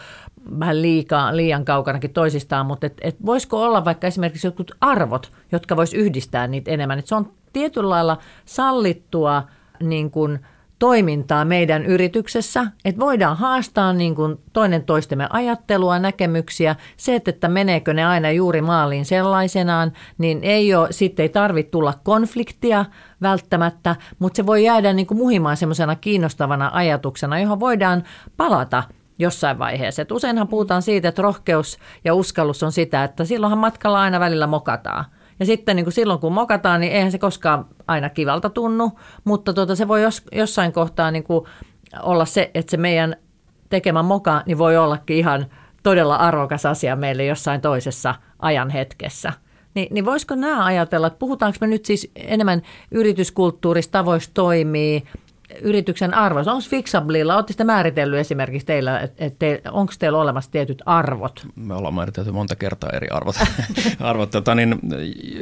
[0.60, 5.76] vähän liikaa, liian kaukanakin toisistaan, mutta et, et voisiko olla vaikka esimerkiksi jotkut arvot, jotka
[5.76, 9.42] vois yhdistää niitä enemmän, että se on tietyllä lailla sallittua
[9.80, 10.38] niin kuin–
[10.78, 16.76] toimintaa meidän yrityksessä, että voidaan haastaa niin kuin toinen toistemme ajattelua, näkemyksiä.
[16.96, 21.94] Se, että meneekö ne aina juuri maaliin sellaisenaan, niin ei ole, sitten ei tarvitse tulla
[22.04, 22.84] konfliktia
[23.22, 28.04] välttämättä, mutta se voi jäädä niin kuin muhimaan semmoisena kiinnostavana ajatuksena, johon voidaan
[28.36, 28.82] palata
[29.18, 30.02] jossain vaiheessa.
[30.02, 34.46] Et useinhan puhutaan siitä, että rohkeus ja uskallus on sitä, että silloinhan matkalla aina välillä
[34.46, 35.04] mokataan.
[35.40, 38.92] Ja sitten niin kuin silloin kun mokataan, niin eihän se koskaan aina kivalta tunnu,
[39.24, 41.44] mutta tuota, se voi jos, jossain kohtaa niin kuin
[42.02, 43.16] olla se, että se meidän
[43.68, 45.46] tekemä moka niin voi ollakin ihan
[45.82, 49.32] todella arvokas asia meille jossain toisessa ajan hetkessä.
[49.74, 55.04] Ni, niin voisiko nämä ajatella, että puhutaanko me nyt siis enemmän yrityskulttuurista, tavoista toimii,
[55.62, 56.38] yrityksen arvo.
[56.38, 61.46] Onko Fixablilla, olette sitä määritellyt esimerkiksi teillä, että te, onko teillä olemassa tietyt arvot?
[61.56, 63.36] Me ollaan määritelty monta kertaa eri arvot.
[64.00, 64.80] arvot tota, niin,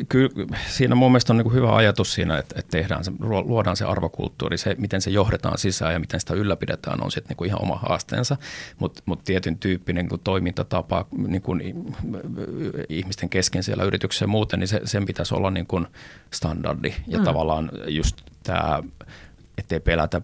[0.08, 0.28] ky,
[0.66, 4.58] siinä mun mielestä on niin hyvä ajatus siinä, että, että tehdään se, luodaan se arvokulttuuri,
[4.58, 8.36] se miten se johdetaan sisään ja miten sitä ylläpidetään on sitten niin ihan oma haasteensa,
[8.78, 11.62] mutta mut tietyn tyyppinen niin toimintatapa niin kuin
[12.88, 15.86] ihmisten kesken siellä yrityksessä ja muuten, niin se, sen pitäisi olla niin kuin
[16.30, 17.24] standardi ja mm.
[17.24, 18.82] tavallaan just tämä
[19.58, 20.22] ettei pelätä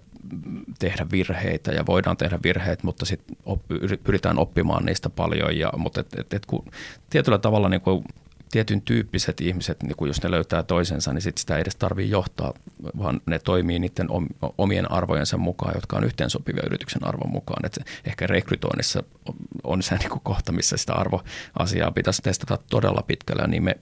[0.78, 5.58] tehdä virheitä ja voidaan tehdä virheitä, mutta sitten oppi, pyritään oppimaan niistä paljon.
[5.58, 6.64] Ja, mutta et, et, et, kun
[7.10, 8.04] tietyllä tavalla niin kuin
[8.50, 12.10] tietyn tyyppiset ihmiset, niin kun jos ne löytää toisensa, niin sit sitä ei edes tarvitse
[12.10, 12.54] johtaa,
[12.98, 14.08] vaan ne toimii niiden
[14.58, 17.66] omien arvojensa mukaan, jotka on yhteensopivia yrityksen arvon mukaan.
[17.66, 19.02] Et ehkä rekrytoinnissa
[19.64, 23.76] on se niin kohta, missä sitä arvoasiaa pitäisi testata todella pitkälle, ja niin me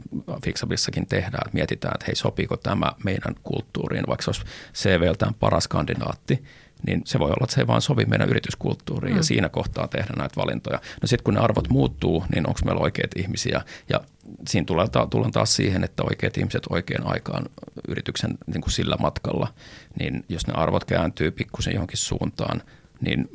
[0.44, 5.68] Fixabissakin tehdään, että mietitään, että hei, sopiiko tämä meidän kulttuuriin, vaikka se olisi CVltään paras
[5.68, 6.44] kandidaatti,
[6.86, 9.16] niin se voi olla, että se ei vaan sovi meidän yrityskulttuuriin mm.
[9.16, 10.80] ja siinä kohtaa tehdä näitä valintoja.
[11.02, 14.00] No sitten kun ne arvot muuttuu, niin onko meillä oikeat ihmisiä ja
[14.48, 17.46] siinä tullaan, tullaan taas siihen, että oikeat ihmiset oikeaan aikaan
[17.88, 19.54] yrityksen niin kuin sillä matkalla,
[19.98, 22.62] niin jos ne arvot kääntyy pikkusen johonkin suuntaan,
[23.00, 23.28] niin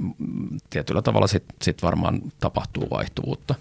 [0.70, 3.56] tietyllä tavalla sitten sit varmaan tapahtuu vaihtuvuutta.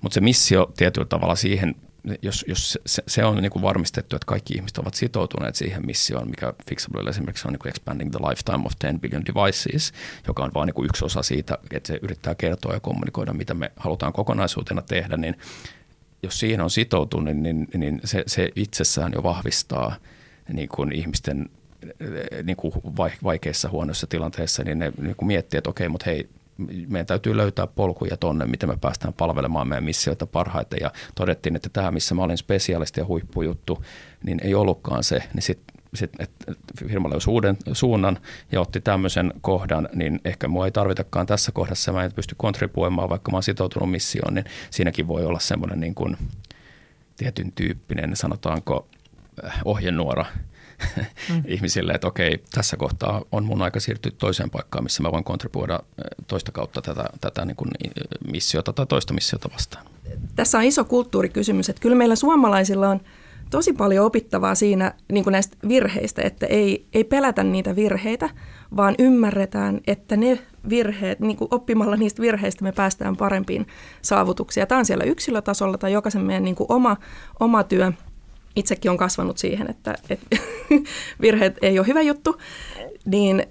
[0.00, 1.74] Mutta se missio tietyllä tavalla siihen
[2.22, 6.30] jos, jos se, se on niin kuin varmistettu, että kaikki ihmiset ovat sitoutuneet siihen missioon,
[6.30, 9.92] mikä Fixable esimerkiksi on niin kuin expanding the lifetime of 10 billion devices,
[10.26, 13.72] joka on vain niin yksi osa siitä, että se yrittää kertoa ja kommunikoida, mitä me
[13.76, 15.36] halutaan kokonaisuutena tehdä, niin
[16.24, 19.96] jos siihen on sitoutunut, niin, niin, niin se, se itsessään jo vahvistaa
[20.52, 21.50] niin kuin ihmisten
[22.42, 22.74] niin kuin
[23.24, 26.28] vaikeissa huonoissa tilanteissa, niin ne niin kuin miettii, että okei, mutta hei,
[26.88, 30.78] meidän täytyy löytää polkuja tonne, miten me päästään palvelemaan meidän missioita parhaiten.
[30.82, 33.84] Ja todettiin, että tämä, missä mä olin spesialisti ja huippujuttu,
[34.22, 35.22] niin ei ollutkaan se.
[35.34, 36.52] Niin sitten sit, että
[36.88, 38.18] firma löysi uuden suunnan
[38.52, 41.92] ja otti tämmöisen kohdan, niin ehkä mua ei tarvitakaan tässä kohdassa.
[41.92, 45.94] Mä en pysty kontribuoimaan, vaikka mä oon sitoutunut missioon, niin siinäkin voi olla semmoinen niin
[45.94, 46.16] kuin
[47.16, 48.88] tietyn tyyppinen, sanotaanko
[49.44, 50.24] äh, ohjenuora–
[51.28, 51.42] mm.
[51.54, 55.74] ihmisille, että okei, tässä kohtaa on mun aika siirtyä toiseen paikkaan, missä mä voin kontribuoida
[55.74, 57.70] eh, toista kautta tätä, tätä niin kuin
[58.30, 59.86] missiota tai toista missiota vastaan.
[60.36, 63.00] Tässä on iso kulttuurikysymys, että kyllä meillä suomalaisilla on
[63.54, 68.30] tosi paljon opittavaa siinä niin kuin näistä virheistä, että ei, ei pelätä niitä virheitä,
[68.76, 70.38] vaan ymmärretään, että ne
[70.68, 73.66] virheet, niin kuin oppimalla niistä virheistä me päästään parempiin
[74.02, 74.66] saavutuksiin.
[74.68, 76.96] Tämä on siellä yksilötasolla tai jokaisen meidän niin kuin oma,
[77.40, 77.92] oma työ.
[78.56, 80.36] Itsekin on kasvanut siihen, että, että
[81.22, 82.36] virheet ei ole hyvä juttu,
[83.04, 83.46] niin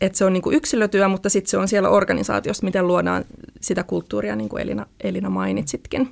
[0.00, 3.24] että se on niin kuin yksilötyö, mutta sitten se on siellä organisaatiossa, miten luodaan
[3.60, 6.08] sitä kulttuuria, niin kuin Elina, Elina mainitsitkin.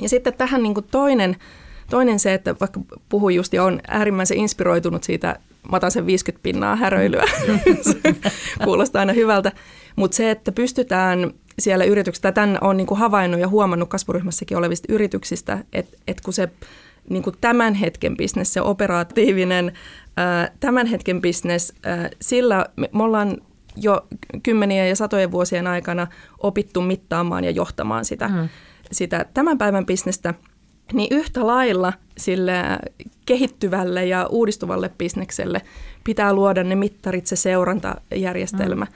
[0.00, 1.36] Ja sitten tähän niin kuin toinen,
[1.90, 5.36] toinen se, että vaikka puhun just ja on äärimmäisen inspiroitunut siitä,
[5.70, 7.24] mä otan sen 50 pinnaa häröilyä,
[8.64, 9.52] kuulostaa aina hyvältä,
[9.96, 14.92] mutta se, että pystytään siellä yrityksessä, tämän on niin kuin havainnut ja huomannut kasvuryhmässäkin olevista
[14.92, 16.48] yrityksistä, että, että kun se
[17.10, 19.72] niin kuin tämän hetken bisnes, se operatiivinen
[20.60, 21.74] tämän hetken bisnes,
[22.20, 23.36] sillä me, me ollaan
[23.76, 24.06] jo
[24.42, 26.06] kymmeniä ja satojen vuosien aikana
[26.38, 28.48] opittu mittaamaan ja johtamaan sitä, mm.
[28.92, 30.34] sitä tämän päivän bisnestä,
[30.92, 32.62] niin yhtä lailla sille
[33.26, 35.62] kehittyvälle ja uudistuvalle bisnekselle
[36.04, 38.92] pitää luoda ne mittarit, se seurantajärjestelmä, mm.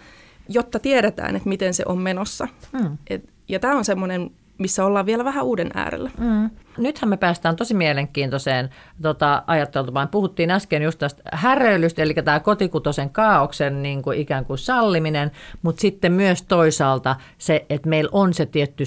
[0.49, 2.49] jotta tiedetään, että miten se on menossa.
[2.73, 2.99] Mm.
[3.11, 4.31] Et, ja tämä on semmoinen
[4.61, 6.11] missä ollaan vielä vähän uuden äärellä.
[6.19, 6.51] Mm.
[6.79, 8.71] Nythän me päästään tosi mielenkiintoiseen
[9.03, 10.09] tota, ajattelutapaan.
[10.09, 15.31] Puhuttiin äsken just tästä häröilystä, eli tämä kotikutosen kaauksen niin kuin ikään kuin salliminen,
[15.63, 18.85] mutta sitten myös toisaalta se, että meillä on se tietty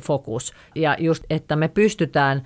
[0.00, 0.54] fokus.
[0.74, 2.42] Ja just, että me pystytään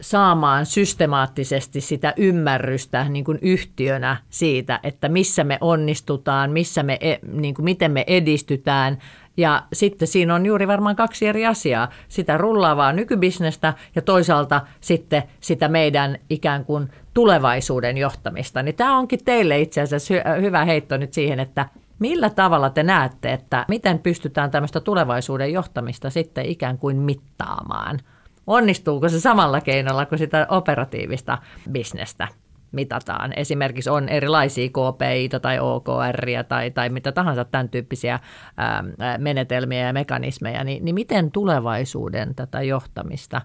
[0.00, 7.18] saamaan systemaattisesti sitä ymmärrystä niin kuin yhtiönä siitä, että missä me onnistutaan, missä me, e,
[7.32, 8.98] niin kuin miten me edistytään–
[9.36, 11.88] ja sitten siinä on juuri varmaan kaksi eri asiaa.
[12.08, 18.62] Sitä rullaavaa nykybisnestä ja toisaalta sitten sitä meidän ikään kuin tulevaisuuden johtamista.
[18.62, 21.68] Niin tämä onkin teille itse asiassa hyvä heitto nyt siihen, että
[21.98, 28.00] millä tavalla te näette, että miten pystytään tämmöistä tulevaisuuden johtamista sitten ikään kuin mittaamaan?
[28.46, 31.38] Onnistuuko se samalla keinolla kuin sitä operatiivista
[31.70, 32.28] bisnestä?
[32.74, 33.32] Mitataan.
[33.36, 38.20] Esimerkiksi on erilaisia KPI tai OKR tai, tai mitä tahansa tämän tyyppisiä
[38.56, 38.84] ää,
[39.18, 43.42] menetelmiä ja mekanismeja, niin, niin miten tulevaisuuden tätä johtamista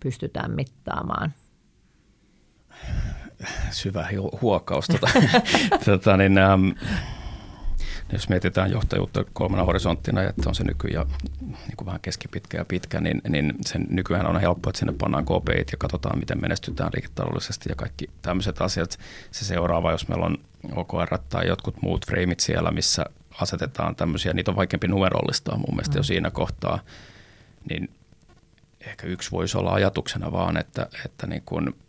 [0.00, 1.32] pystytään mittaamaan?
[3.70, 4.06] Syvä
[4.42, 4.86] huokaus.
[4.86, 5.06] Tota,
[5.86, 6.68] tota, niin, ähm,
[8.12, 11.06] jos mietitään johtajuutta kolmena horisonttina, että on se nyky ja
[11.40, 15.24] niin kuin vähän keskipitkä ja pitkä, niin, niin sen nykyään on helppo, että sinne pannaan
[15.24, 18.98] KPI ja katsotaan, miten menestytään liiketaloudellisesti ja kaikki tämmöiset asiat.
[19.30, 20.38] Se seuraava, jos meillä on
[20.74, 23.06] OKR tai jotkut muut freimit siellä, missä
[23.40, 25.98] asetetaan tämmöisiä, niitä on vaikeampi numerollistaa mun mielestä mm.
[25.98, 26.78] jo siinä kohtaa,
[27.70, 27.90] niin
[28.80, 31.72] ehkä yksi voisi olla ajatuksena vaan, että, että niin kuin–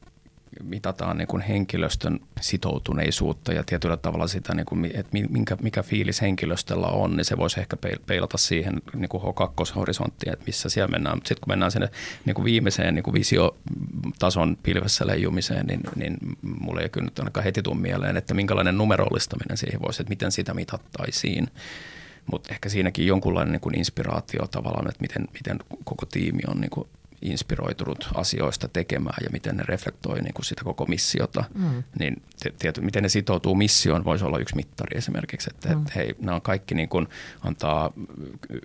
[0.64, 6.22] mitataan niin kuin henkilöstön sitoutuneisuutta ja tietyllä tavalla sitä, niin kuin, että minkä, mikä fiilis
[6.22, 11.18] henkilöstöllä on, niin se voisi ehkä peilata siihen niin kuin H2-horisonttiin, että missä siellä mennään.
[11.18, 11.90] Sitten kun mennään sinne
[12.26, 17.44] niin kuin viimeiseen niin kuin visiotason pilvessä leijumiseen, niin, niin mulle ei kyllä nyt ainakaan
[17.44, 21.48] heti tule mieleen, että minkälainen numerollistaminen siihen voisi, että miten sitä mitattaisiin.
[22.32, 26.70] Mutta ehkä siinäkin jonkunlainen niin kuin inspiraatio tavallaan, että miten, miten koko tiimi on niin
[26.70, 26.88] kuin
[27.22, 31.84] inspiroitunut asioista tekemään ja miten ne reflektoi niin kuin sitä koko missiota, mm.
[32.00, 32.22] niin
[32.60, 35.82] tiety, miten ne sitoutuu missioon voisi olla yksi mittari esimerkiksi, että mm.
[35.82, 37.08] et, hei, nämä on kaikki niin kuin
[37.42, 37.94] antaa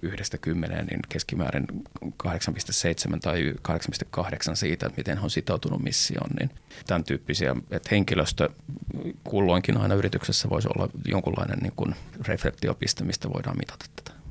[0.03, 1.66] yhdestä kymmeneen niin keskimäärin
[2.05, 6.50] 8,7 tai 8,8 siitä, että miten he on sitoutunut missioon, niin
[6.86, 8.48] tämän tyyppisiä, että henkilöstö
[9.24, 11.94] kulloinkin aina yrityksessä voisi olla jonkunlainen niin kuin
[12.28, 14.22] reflektiopiste, mistä voidaan mitata tätä.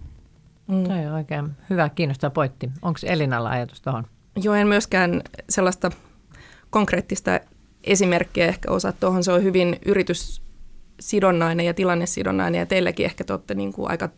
[0.72, 0.84] Mm.
[0.84, 2.72] Toi on oikein hyvä, kiinnostava pointti.
[2.82, 4.08] Onko Elinalla ajatus tuohon?
[4.44, 5.92] Joo, en myöskään sellaista
[6.70, 7.40] konkreettista
[7.84, 9.24] esimerkkiä ehkä osaa tuohon.
[9.24, 14.10] Se on hyvin yrityssidonnainen ja tilannesidonnainen ja teilläkin ehkä te olette niin kuin aika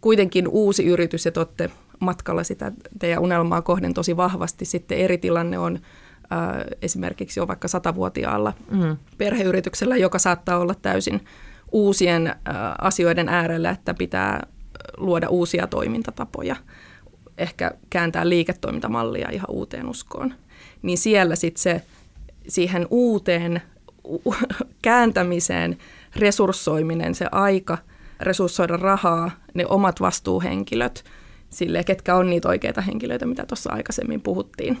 [0.00, 1.70] kuitenkin uusi yritys ja te olette
[2.00, 4.64] matkalla sitä teidän unelmaa kohden tosi vahvasti.
[4.64, 5.76] Sitten eri tilanne on
[6.32, 6.38] äh,
[6.82, 8.96] esimerkiksi jo vaikka satavuotiaalla mm.
[9.18, 11.24] perheyrityksellä, joka saattaa olla täysin
[11.72, 12.36] uusien äh,
[12.78, 14.46] asioiden äärellä, että pitää
[14.96, 16.56] luoda uusia toimintatapoja,
[17.38, 20.34] ehkä kääntää liiketoimintamallia ihan uuteen uskoon.
[20.82, 21.82] Niin siellä sitten se
[22.48, 23.62] siihen uuteen
[24.82, 25.78] kääntämiseen,
[26.16, 27.78] resurssoiminen, se aika,
[28.20, 31.04] resurssoida rahaa, ne omat vastuuhenkilöt,
[31.50, 34.78] sille ketkä on niitä oikeita henkilöitä, mitä tuossa aikaisemmin puhuttiin.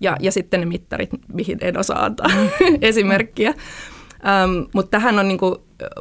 [0.00, 2.30] Ja, ja sitten ne mittarit, mihin en osaa antaa
[2.80, 3.48] esimerkkiä.
[3.48, 5.54] Ähm, mutta tähän on, niin kuin,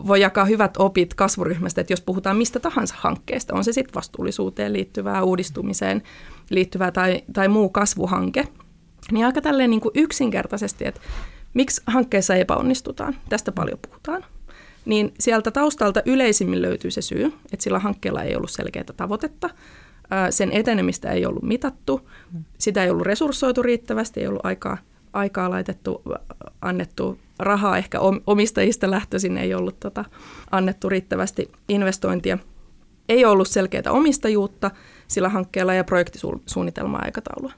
[0.08, 4.74] voi jakaa hyvät opit kasvuryhmästä, että jos puhutaan mistä tahansa hankkeesta, on se sitten vastuullisuuteen
[4.74, 6.04] liittyvää, uudistumiseen
[6.50, 8.48] liittyvää tai, tai muu kasvuhanke,
[9.12, 11.02] niin aika tälleen niin kuin yksinkertaisesti, että
[11.54, 14.26] miksi hankkeessa epäonnistutaan, tästä paljon puhutaan,
[14.86, 19.50] niin sieltä taustalta yleisimmin löytyy se syy, että sillä hankkeella ei ollut selkeää tavoitetta,
[20.30, 22.10] sen etenemistä ei ollut mitattu,
[22.58, 24.78] sitä ei ollut resurssoitu riittävästi, ei ollut aikaa
[25.18, 26.02] aikaa laitettu,
[26.62, 30.06] annettu rahaa ehkä omistajista lähtöisin, ei ollut tota,
[30.52, 32.38] annettu riittävästi investointia.
[33.10, 34.72] Ei ollut selkeää omistajuutta
[35.08, 37.52] sillä hankkeella ja projektisuunnitelma-aikataulua.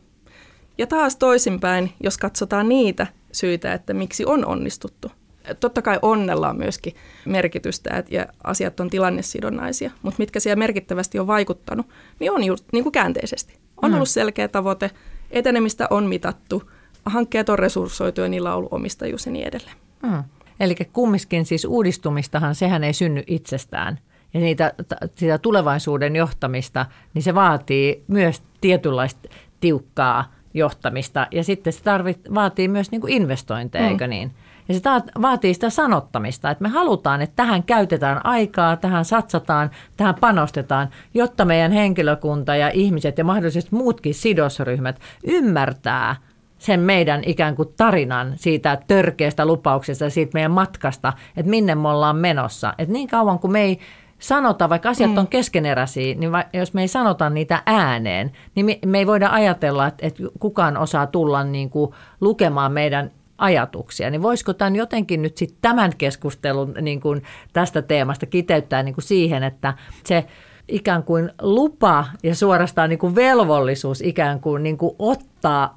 [0.78, 5.12] Ja taas toisinpäin, jos katsotaan niitä syitä, että miksi on onnistuttu.
[5.60, 6.96] Totta kai onnella on myöskin
[7.26, 11.86] merkitystä että, ja asiat on tilannesidonnaisia, mutta mitkä siellä merkittävästi on vaikuttanut,
[12.20, 13.58] niin on just niin kuin käänteisesti.
[13.82, 13.96] On mm.
[13.96, 14.92] ollut selkeä tavoite,
[15.32, 16.72] etenemistä on mitattu,
[17.10, 19.76] hankkeet on resurssoitu ja niillä on ollut omistajuus ja niin edelleen.
[20.04, 20.24] Mm.
[20.60, 24.00] Eli kumminkin siis uudistumistahan, sehän ei synny itsestään.
[24.34, 24.74] Ja niitä,
[25.16, 29.30] sitä tulevaisuuden johtamista, niin se vaatii myös tietynlaista
[29.60, 31.28] tiukkaa johtamista.
[31.32, 33.90] Ja sitten se tarvit, vaatii myös niin kuin investointeja, mm.
[33.90, 34.32] eikö niin?
[34.68, 34.82] Ja se
[35.22, 41.46] vaatii sitä sanottamista, että me halutaan, että tähän käytetään aikaa, tähän satsataan, tähän panostetaan, jotta
[41.46, 46.16] meidän henkilökunta ja ihmiset ja mahdollisesti muutkin sidosryhmät ymmärtää
[46.60, 52.16] sen meidän ikään kuin tarinan siitä törkeästä lupauksesta, siitä meidän matkasta, että minne me ollaan
[52.16, 52.74] menossa.
[52.78, 53.80] Että niin kauan kuin me ei
[54.20, 55.18] sanota, vaikka asiat mm.
[55.18, 59.30] on keskeneräisiä, niin va, jos me ei sanota niitä ääneen, niin me, me ei voida
[59.32, 61.92] ajatella, että, että kukaan osaa tulla niin kuin
[62.22, 68.26] lukemaan meidän ajatuksia, niin voisiko tämän jotenkin nyt sitten tämän keskustelun niin kuin tästä teemasta
[68.26, 70.26] kiteyttää niin kuin siihen, että se
[70.68, 75.30] ikään kuin lupa ja suorastaan niin kuin velvollisuus ikään kuin, niin kuin ottaa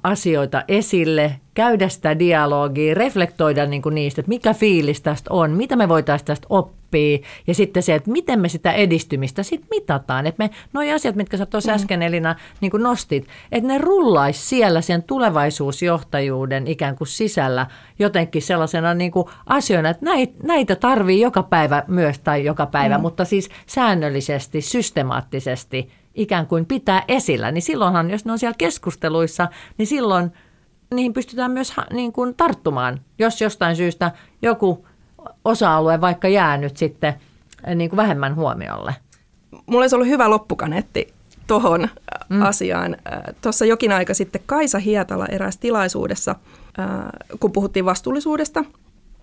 [0.03, 5.75] asioita esille, käydä sitä dialogia, reflektoida niin kuin niistä, että mikä fiilis tästä on, mitä
[5.75, 10.27] me voitaisiin tästä oppia, oppii ja sitten se, että miten me sitä edistymistä sitten mitataan.
[10.27, 11.75] Että me, noi asiat, mitkä sä tuossa mm.
[11.75, 17.67] äsken Elina niin kuin nostit, että ne rullaisi siellä sen tulevaisuusjohtajuuden ikään kuin sisällä
[17.99, 22.97] jotenkin sellaisena niin kuin asioina, että näitä, näitä tarvii joka päivä myös tai joka päivä,
[22.97, 23.01] mm.
[23.01, 29.47] mutta siis säännöllisesti, systemaattisesti ikään kuin pitää esillä, niin silloinhan, jos ne on siellä keskusteluissa,
[29.77, 30.31] niin silloin
[30.93, 34.11] niihin pystytään myös niin kuin tarttumaan, jos jostain syystä
[34.41, 34.87] joku
[35.45, 37.13] osa-alue vaikka jäänyt sitten
[37.67, 38.95] eh, niin kuin vähemmän huomiolle?
[39.65, 41.13] Mulla olisi ollut hyvä loppukaneetti
[41.47, 41.89] tuohon
[42.29, 42.41] mm.
[42.41, 42.97] asiaan.
[43.41, 46.35] Tuossa jokin aika sitten Kaisa Hietala eräässä tilaisuudessa,
[47.39, 48.63] kun puhuttiin vastuullisuudesta,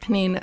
[0.09, 0.41] niin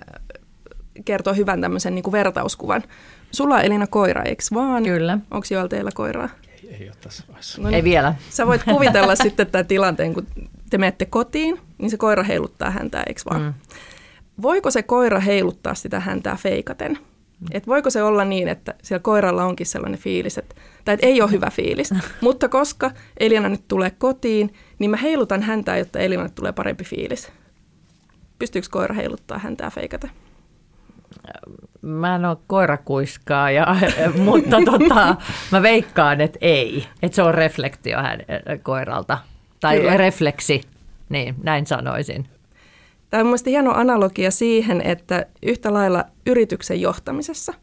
[1.06, 2.84] kertoo hyvän tämmöisen niin kuin vertauskuvan.
[3.32, 4.84] Sulla on Elina koira, eikö vaan?
[4.84, 5.18] Kyllä.
[5.32, 6.30] Onko joilla teillä koiraa?
[6.64, 7.62] Ei, ei ole tässä vaiheessa.
[7.62, 8.16] No niin, ei vielä.
[8.30, 10.28] Sä voit kuvitella sitten tämän tilanteen, kun
[10.70, 13.42] te menette kotiin, niin se koira heiluttaa häntä, eikö vaan?
[13.42, 13.54] Mm
[14.42, 16.98] voiko se koira heiluttaa sitä häntää feikaten?
[17.52, 20.56] Et voiko se olla niin, että siellä koiralla onkin sellainen fiilis, että,
[20.86, 25.44] tai että ei ole hyvä fiilis, mutta koska Elina nyt tulee kotiin, niin mä heilutan
[25.44, 27.32] häntää, jotta Elina tulee parempi fiilis.
[28.40, 30.10] Pystyykö koira heiluttaa häntää feikaten?
[31.82, 33.68] Mä en ole koirakuiskaaja,
[34.26, 35.16] mutta tota,
[35.52, 36.88] mä veikkaan, että ei.
[37.02, 38.20] Että se on reflektio hän,
[38.64, 39.18] koiralta.
[39.60, 39.98] Tai Kyllä.
[39.98, 40.62] refleksi,
[41.10, 42.28] niin näin sanoisin.
[43.10, 47.54] Tämä on mielestäni hieno analogia siihen, että yhtä lailla yrityksen johtamisessa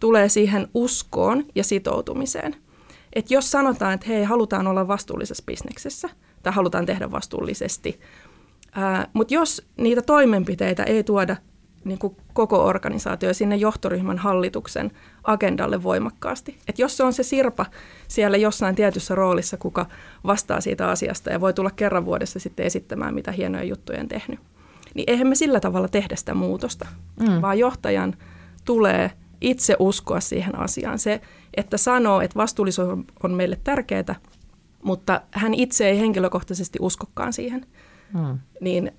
[0.00, 2.56] tulee siihen uskoon ja sitoutumiseen.
[3.12, 6.08] Että jos sanotaan, että hei, halutaan olla vastuullisessa bisneksessä
[6.42, 8.00] tai halutaan tehdä vastuullisesti,
[9.12, 11.36] mutta jos niitä toimenpiteitä ei tuoda
[11.84, 14.90] niin kuin koko organisaatio sinne johtoryhmän hallituksen
[15.24, 16.58] agendalle voimakkaasti.
[16.68, 17.66] Et jos se on se sirpa
[18.08, 19.86] siellä jossain tietyssä roolissa, kuka
[20.26, 24.40] vastaa siitä asiasta ja voi tulla kerran vuodessa sitten esittämään, mitä hienoja juttuja on tehnyt,
[24.94, 26.86] niin eihän me sillä tavalla tehdä sitä muutosta,
[27.20, 27.42] mm.
[27.42, 28.16] vaan johtajan
[28.64, 29.10] tulee
[29.40, 30.98] itse uskoa siihen asiaan.
[30.98, 31.20] Se,
[31.56, 34.14] että sanoo, että vastuullisuus on meille tärkeää,
[34.82, 37.66] mutta hän itse ei henkilökohtaisesti uskokaan siihen,
[38.14, 38.38] mm.
[38.60, 38.92] niin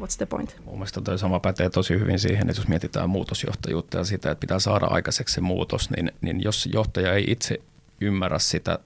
[0.00, 0.56] what's the point?
[0.64, 4.40] Mun mielestä toi sama pätee tosi hyvin siihen, että jos mietitään muutosjohtajuutta ja sitä, että
[4.40, 7.60] pitää saada aikaiseksi se muutos, niin, niin jos johtaja ei itse
[8.00, 8.78] ymmärrä sitä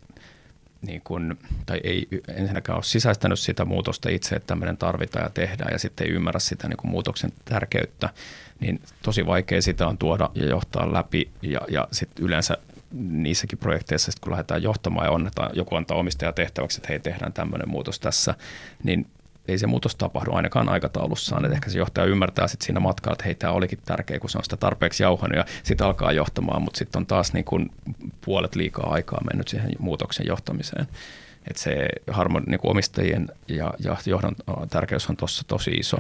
[0.87, 5.73] niin kuin, tai ei ensinnäkään ole sisäistänyt sitä muutosta itse, että tämmöinen tarvitaan ja tehdään
[5.73, 8.09] ja sitten ei ymmärrä sitä niin muutoksen tärkeyttä,
[8.61, 12.59] niin tosi vaikea sitä on tuoda ja johtaa läpi ja, ja sitten yleensä
[12.93, 17.33] niissäkin projekteissa, sit kun lähdetään johtamaan ja annetaan, joku antaa omistaja tehtäväksi, että hei tehdään
[17.33, 18.35] tämmöinen muutos tässä,
[18.83, 19.07] niin
[19.49, 21.45] ei se muutos tapahdu ainakaan aikataulussaan.
[21.45, 24.39] Että ehkä se johtaja ymmärtää sitten siinä matkalla, että hei, tämä olikin tärkeä, kun se
[24.39, 27.71] on sitä tarpeeksi jauhanut ja sitten alkaa johtamaan, mutta sitten on taas niin kuin
[28.25, 30.87] puolet liikaa aikaa mennyt siihen muutoksen johtamiseen.
[31.49, 34.37] Että se harmoni, niin omistajien ja, ja johdon
[34.71, 35.97] tärkeys on tuossa tosi iso.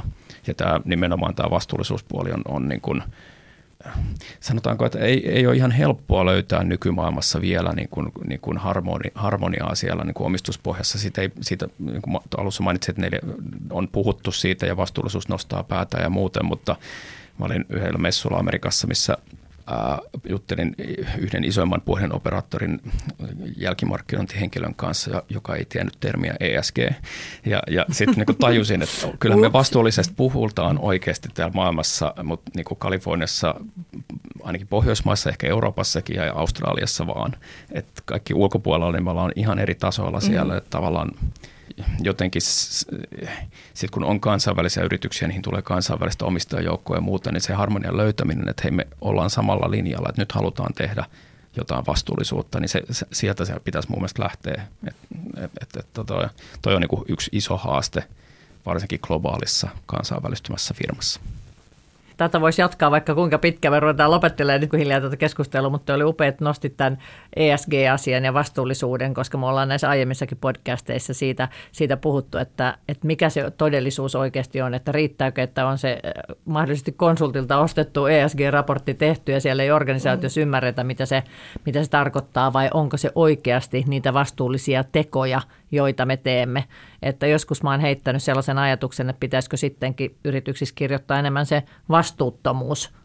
[0.46, 3.02] Ja tämä, nimenomaan tämä vastuullisuuspuoli on, on niin kuin–
[4.40, 9.10] sanotaanko, että ei, ei ole ihan helppoa löytää nykymaailmassa vielä niin kuin, niin kuin harmoni,
[9.14, 10.98] harmoniaa siellä niin kuin omistuspohjassa.
[10.98, 13.18] Siitä, ei, siitä niin kuin alussa mainitsin, että neljä,
[13.70, 16.76] on puhuttu siitä ja vastuullisuus nostaa päätä ja muuten, mutta
[17.38, 19.18] mä olin yhdellä messulla Amerikassa, missä
[20.28, 20.74] juttelin
[21.18, 22.80] yhden isoimman puhelinoperaattorin
[23.56, 26.78] jälkimarkkinointihenkilön kanssa, joka ei tiennyt termiä ESG.
[27.46, 32.64] Ja, ja sitten niin tajusin, että kyllä me vastuullisesti puhutaan oikeasti täällä maailmassa, mutta niin
[32.64, 33.54] kuin Kaliforniassa,
[34.42, 37.36] ainakin Pohjoismaissa, ehkä Euroopassakin ja Australiassa vaan.
[37.72, 40.58] Että kaikki ulkopuolella niin me ollaan ihan eri tasoilla siellä, mm.
[40.58, 41.10] että tavallaan
[42.00, 47.96] jotenkin sitten kun on kansainvälisiä yrityksiä, niin tulee kansainvälistä omistajajoukkoa ja muuta, niin se harmonian
[47.96, 51.04] löytäminen, että hei me ollaan samalla linjalla, että nyt halutaan tehdä
[51.56, 54.66] jotain vastuullisuutta, niin se, se, sieltä se pitäisi mun mielestä lähteä.
[54.86, 54.96] Et,
[55.36, 56.28] et, et, et, toi,
[56.62, 58.04] toi on niin yksi iso haaste,
[58.66, 61.20] varsinkin globaalissa kansainvälistymässä firmassa.
[62.16, 65.94] Tätä voisi jatkaa vaikka kuinka pitkä me ruvetaan lopettelemaan nyt kun hiljaa tätä keskustelua, mutta
[65.94, 66.98] oli upea, että nostit tämän
[67.36, 73.30] ESG-asian ja vastuullisuuden, koska me ollaan näissä aiemmissakin podcasteissa siitä, siitä puhuttu, että, että mikä
[73.30, 79.32] se todellisuus oikeasti on, että riittääkö, että on se äh, mahdollisesti konsultilta ostettu ESG-raportti tehty
[79.32, 80.42] ja siellä ei organisaatiossa mm.
[80.42, 81.22] ymmärretä, mitä se,
[81.66, 85.40] mitä se tarkoittaa vai onko se oikeasti niitä vastuullisia tekoja,
[85.70, 86.64] joita me teemme.
[87.04, 91.62] Että joskus mä oon heittänyt sellaisen ajatuksen, että pitäisikö sittenkin yrityksissä kirjoittaa enemmän se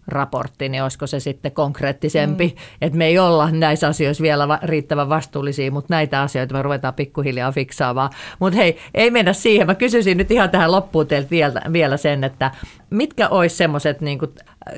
[0.10, 2.78] vastuuttomuusraportti, niin olisiko se sitten konkreettisempi, mm.
[2.82, 6.93] että me ei olla näissä asioissa vielä va- riittävän vastuullisia, mutta näitä asioita me ruvetaan
[6.93, 8.10] pikkuhiljaa fiksaamaan.
[8.39, 9.68] Mutta hei, ei mennä siihen.
[9.68, 12.51] Mä kysyisin nyt ihan tähän loppuun teiltä vielä, vielä sen, että
[12.89, 14.20] mitkä olisi semmoiset niin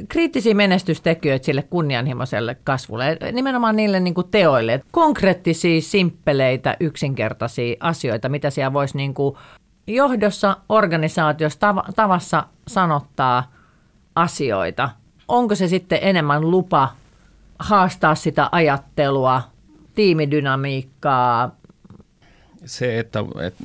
[0.07, 8.49] kriittisiä menestystekijöitä sille kunnianhimoiselle kasvulle, nimenomaan niille niin kuin teoille, konkreettisia, simppeleitä, yksinkertaisia asioita, mitä
[8.49, 9.35] siellä voisi niin kuin
[9.87, 13.51] johdossa, organisaatiossa, tav- tavassa sanottaa
[14.15, 14.89] asioita.
[15.27, 16.95] Onko se sitten enemmän lupa
[17.59, 19.41] haastaa sitä ajattelua,
[19.95, 21.51] tiimidynamiikkaa,
[22.65, 23.63] se, että, että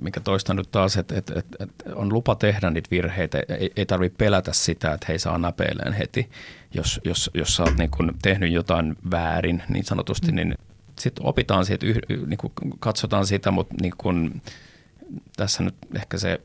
[0.00, 3.86] mikä toistan nyt taas, että, että, että, että on lupa tehdä niitä virheitä, ei, ei
[3.86, 6.30] tarvitse pelätä sitä, että hei saa näpeileen heti.
[6.74, 10.36] Jos, jos, jos sä oot niin kun tehnyt jotain väärin niin sanotusti, mm.
[10.36, 10.54] niin
[11.00, 11.86] sitten opitaan siitä,
[12.26, 12.38] niin
[12.78, 14.42] katsotaan sitä, mutta niin kun,
[15.36, 16.40] tässä nyt ehkä se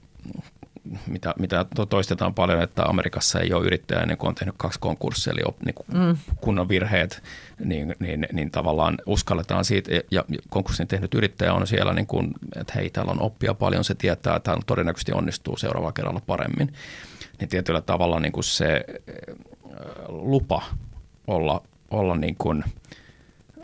[1.07, 5.33] mitä, mitä toistetaan paljon, että Amerikassa ei ole yrittäjä ennen kuin on tehnyt kaksi konkurssia,
[5.33, 6.17] eli niin kuin mm.
[6.41, 7.23] kunnon virheet,
[7.59, 12.73] niin, niin, niin tavallaan uskalletaan siitä, ja konkurssin tehnyt yrittäjä on siellä, niin kuin, että
[12.75, 16.73] hei, täällä on oppia paljon, se tietää, että hän todennäköisesti onnistuu seuraavalla kerralla paremmin.
[17.39, 18.85] Niin tietyllä tavalla niin kuin se
[20.07, 20.63] lupa
[21.27, 22.63] olla, olla niin kuin–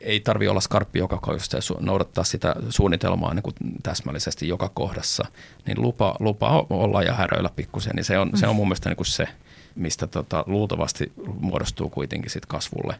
[0.04, 5.26] ei tarvi olla skarppi joka kohdassa ja noudattaa sitä suunnitelmaa niin kuin täsmällisesti joka kohdassa,
[5.66, 8.98] niin lupa, lupa olla ja häröillä pikkusen, niin se on, se on mun mielestä niin
[8.98, 9.28] kuin se,
[9.76, 12.96] mistä tota, luultavasti muodostuu kuitenkin sit kasvulle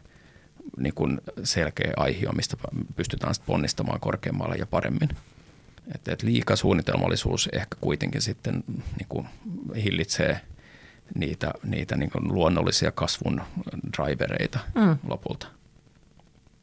[0.78, 2.56] niin kuin selkeä aihio, mistä
[2.96, 5.08] pystytään sit ponnistamaan korkeammalle ja paremmin.
[5.94, 9.26] Et, et liikasuunnitelmallisuus ehkä kuitenkin sitten niin kuin
[9.76, 10.40] hillitsee
[11.14, 13.42] niitä, niitä niin kuin luonnollisia kasvun
[13.98, 14.96] drivereita mm.
[15.08, 15.46] lopulta.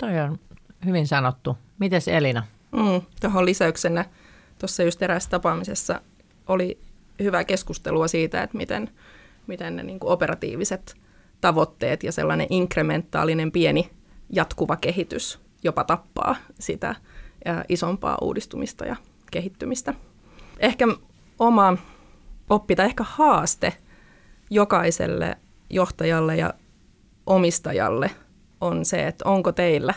[0.01, 0.39] Toi on
[0.85, 1.57] hyvin sanottu.
[1.79, 2.43] Mites Elina?
[2.71, 4.05] Mm, tuohon lisäyksenä
[4.59, 6.01] tuossa just erässä tapaamisessa
[6.47, 6.79] oli
[7.23, 8.89] hyvää keskustelua siitä, että miten,
[9.47, 10.95] miten ne niin operatiiviset
[11.41, 13.89] tavoitteet ja sellainen inkrementaalinen pieni
[14.29, 16.95] jatkuva kehitys jopa tappaa sitä
[17.69, 18.95] isompaa uudistumista ja
[19.31, 19.93] kehittymistä.
[20.59, 20.87] Ehkä
[21.39, 21.77] oma
[22.49, 23.73] oppi tai ehkä haaste
[24.49, 25.37] jokaiselle
[25.69, 26.53] johtajalle ja
[27.25, 28.11] omistajalle–
[28.61, 29.93] on se, että onko teillä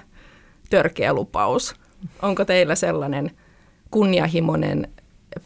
[0.71, 1.75] törkeä lupaus,
[2.23, 3.31] onko teillä sellainen
[3.91, 4.89] kunnianhimoinen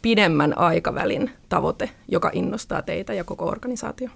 [0.01, 4.09] pidemmän aikavälin tavoite, joka innostaa teitä ja koko organisaatio.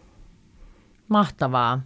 [1.08, 1.82] Mahtavaa.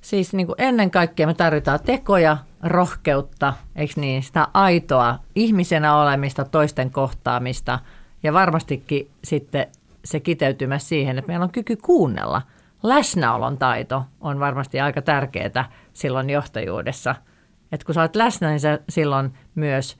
[0.00, 6.44] Siis niin kuin ennen kaikkea me tarvitaan tekoja, rohkeutta, eikö niin, sitä aitoa ihmisenä olemista,
[6.44, 7.78] toisten kohtaamista
[8.22, 9.66] ja varmastikin sitten
[10.04, 12.42] se kiteytyy myös siihen, että meillä on kyky kuunnella.
[12.82, 17.14] Läsnäolon taito on varmasti aika tärkeää silloin johtajuudessa.
[17.72, 19.98] Että kun sä olet läsnä, niin sä silloin myös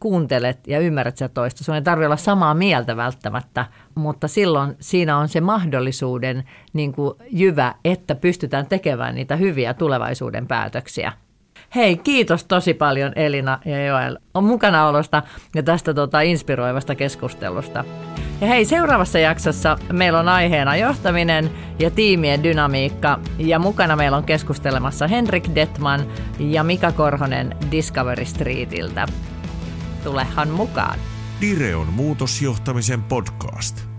[0.00, 1.64] kuuntelet ja ymmärrät sitä toista.
[1.64, 7.14] Sun ei tarvitse olla samaa mieltä välttämättä, mutta silloin siinä on se mahdollisuuden niin kuin
[7.30, 11.12] jyvä, että pystytään tekemään niitä hyviä tulevaisuuden päätöksiä.
[11.74, 15.22] Hei, kiitos tosi paljon Elina ja Joel on mukanaolosta
[15.54, 17.84] ja tästä tota, inspiroivasta keskustelusta.
[18.40, 23.20] Ja hei, seuraavassa jaksossa meillä on aiheena johtaminen ja tiimien dynamiikka.
[23.38, 26.00] Ja mukana meillä on keskustelemassa Henrik Detman
[26.38, 29.06] ja Mika Korhonen Discovery Streetiltä.
[30.04, 30.98] Tulehan mukaan.
[31.40, 33.91] Direon muutosjohtamisen podcast.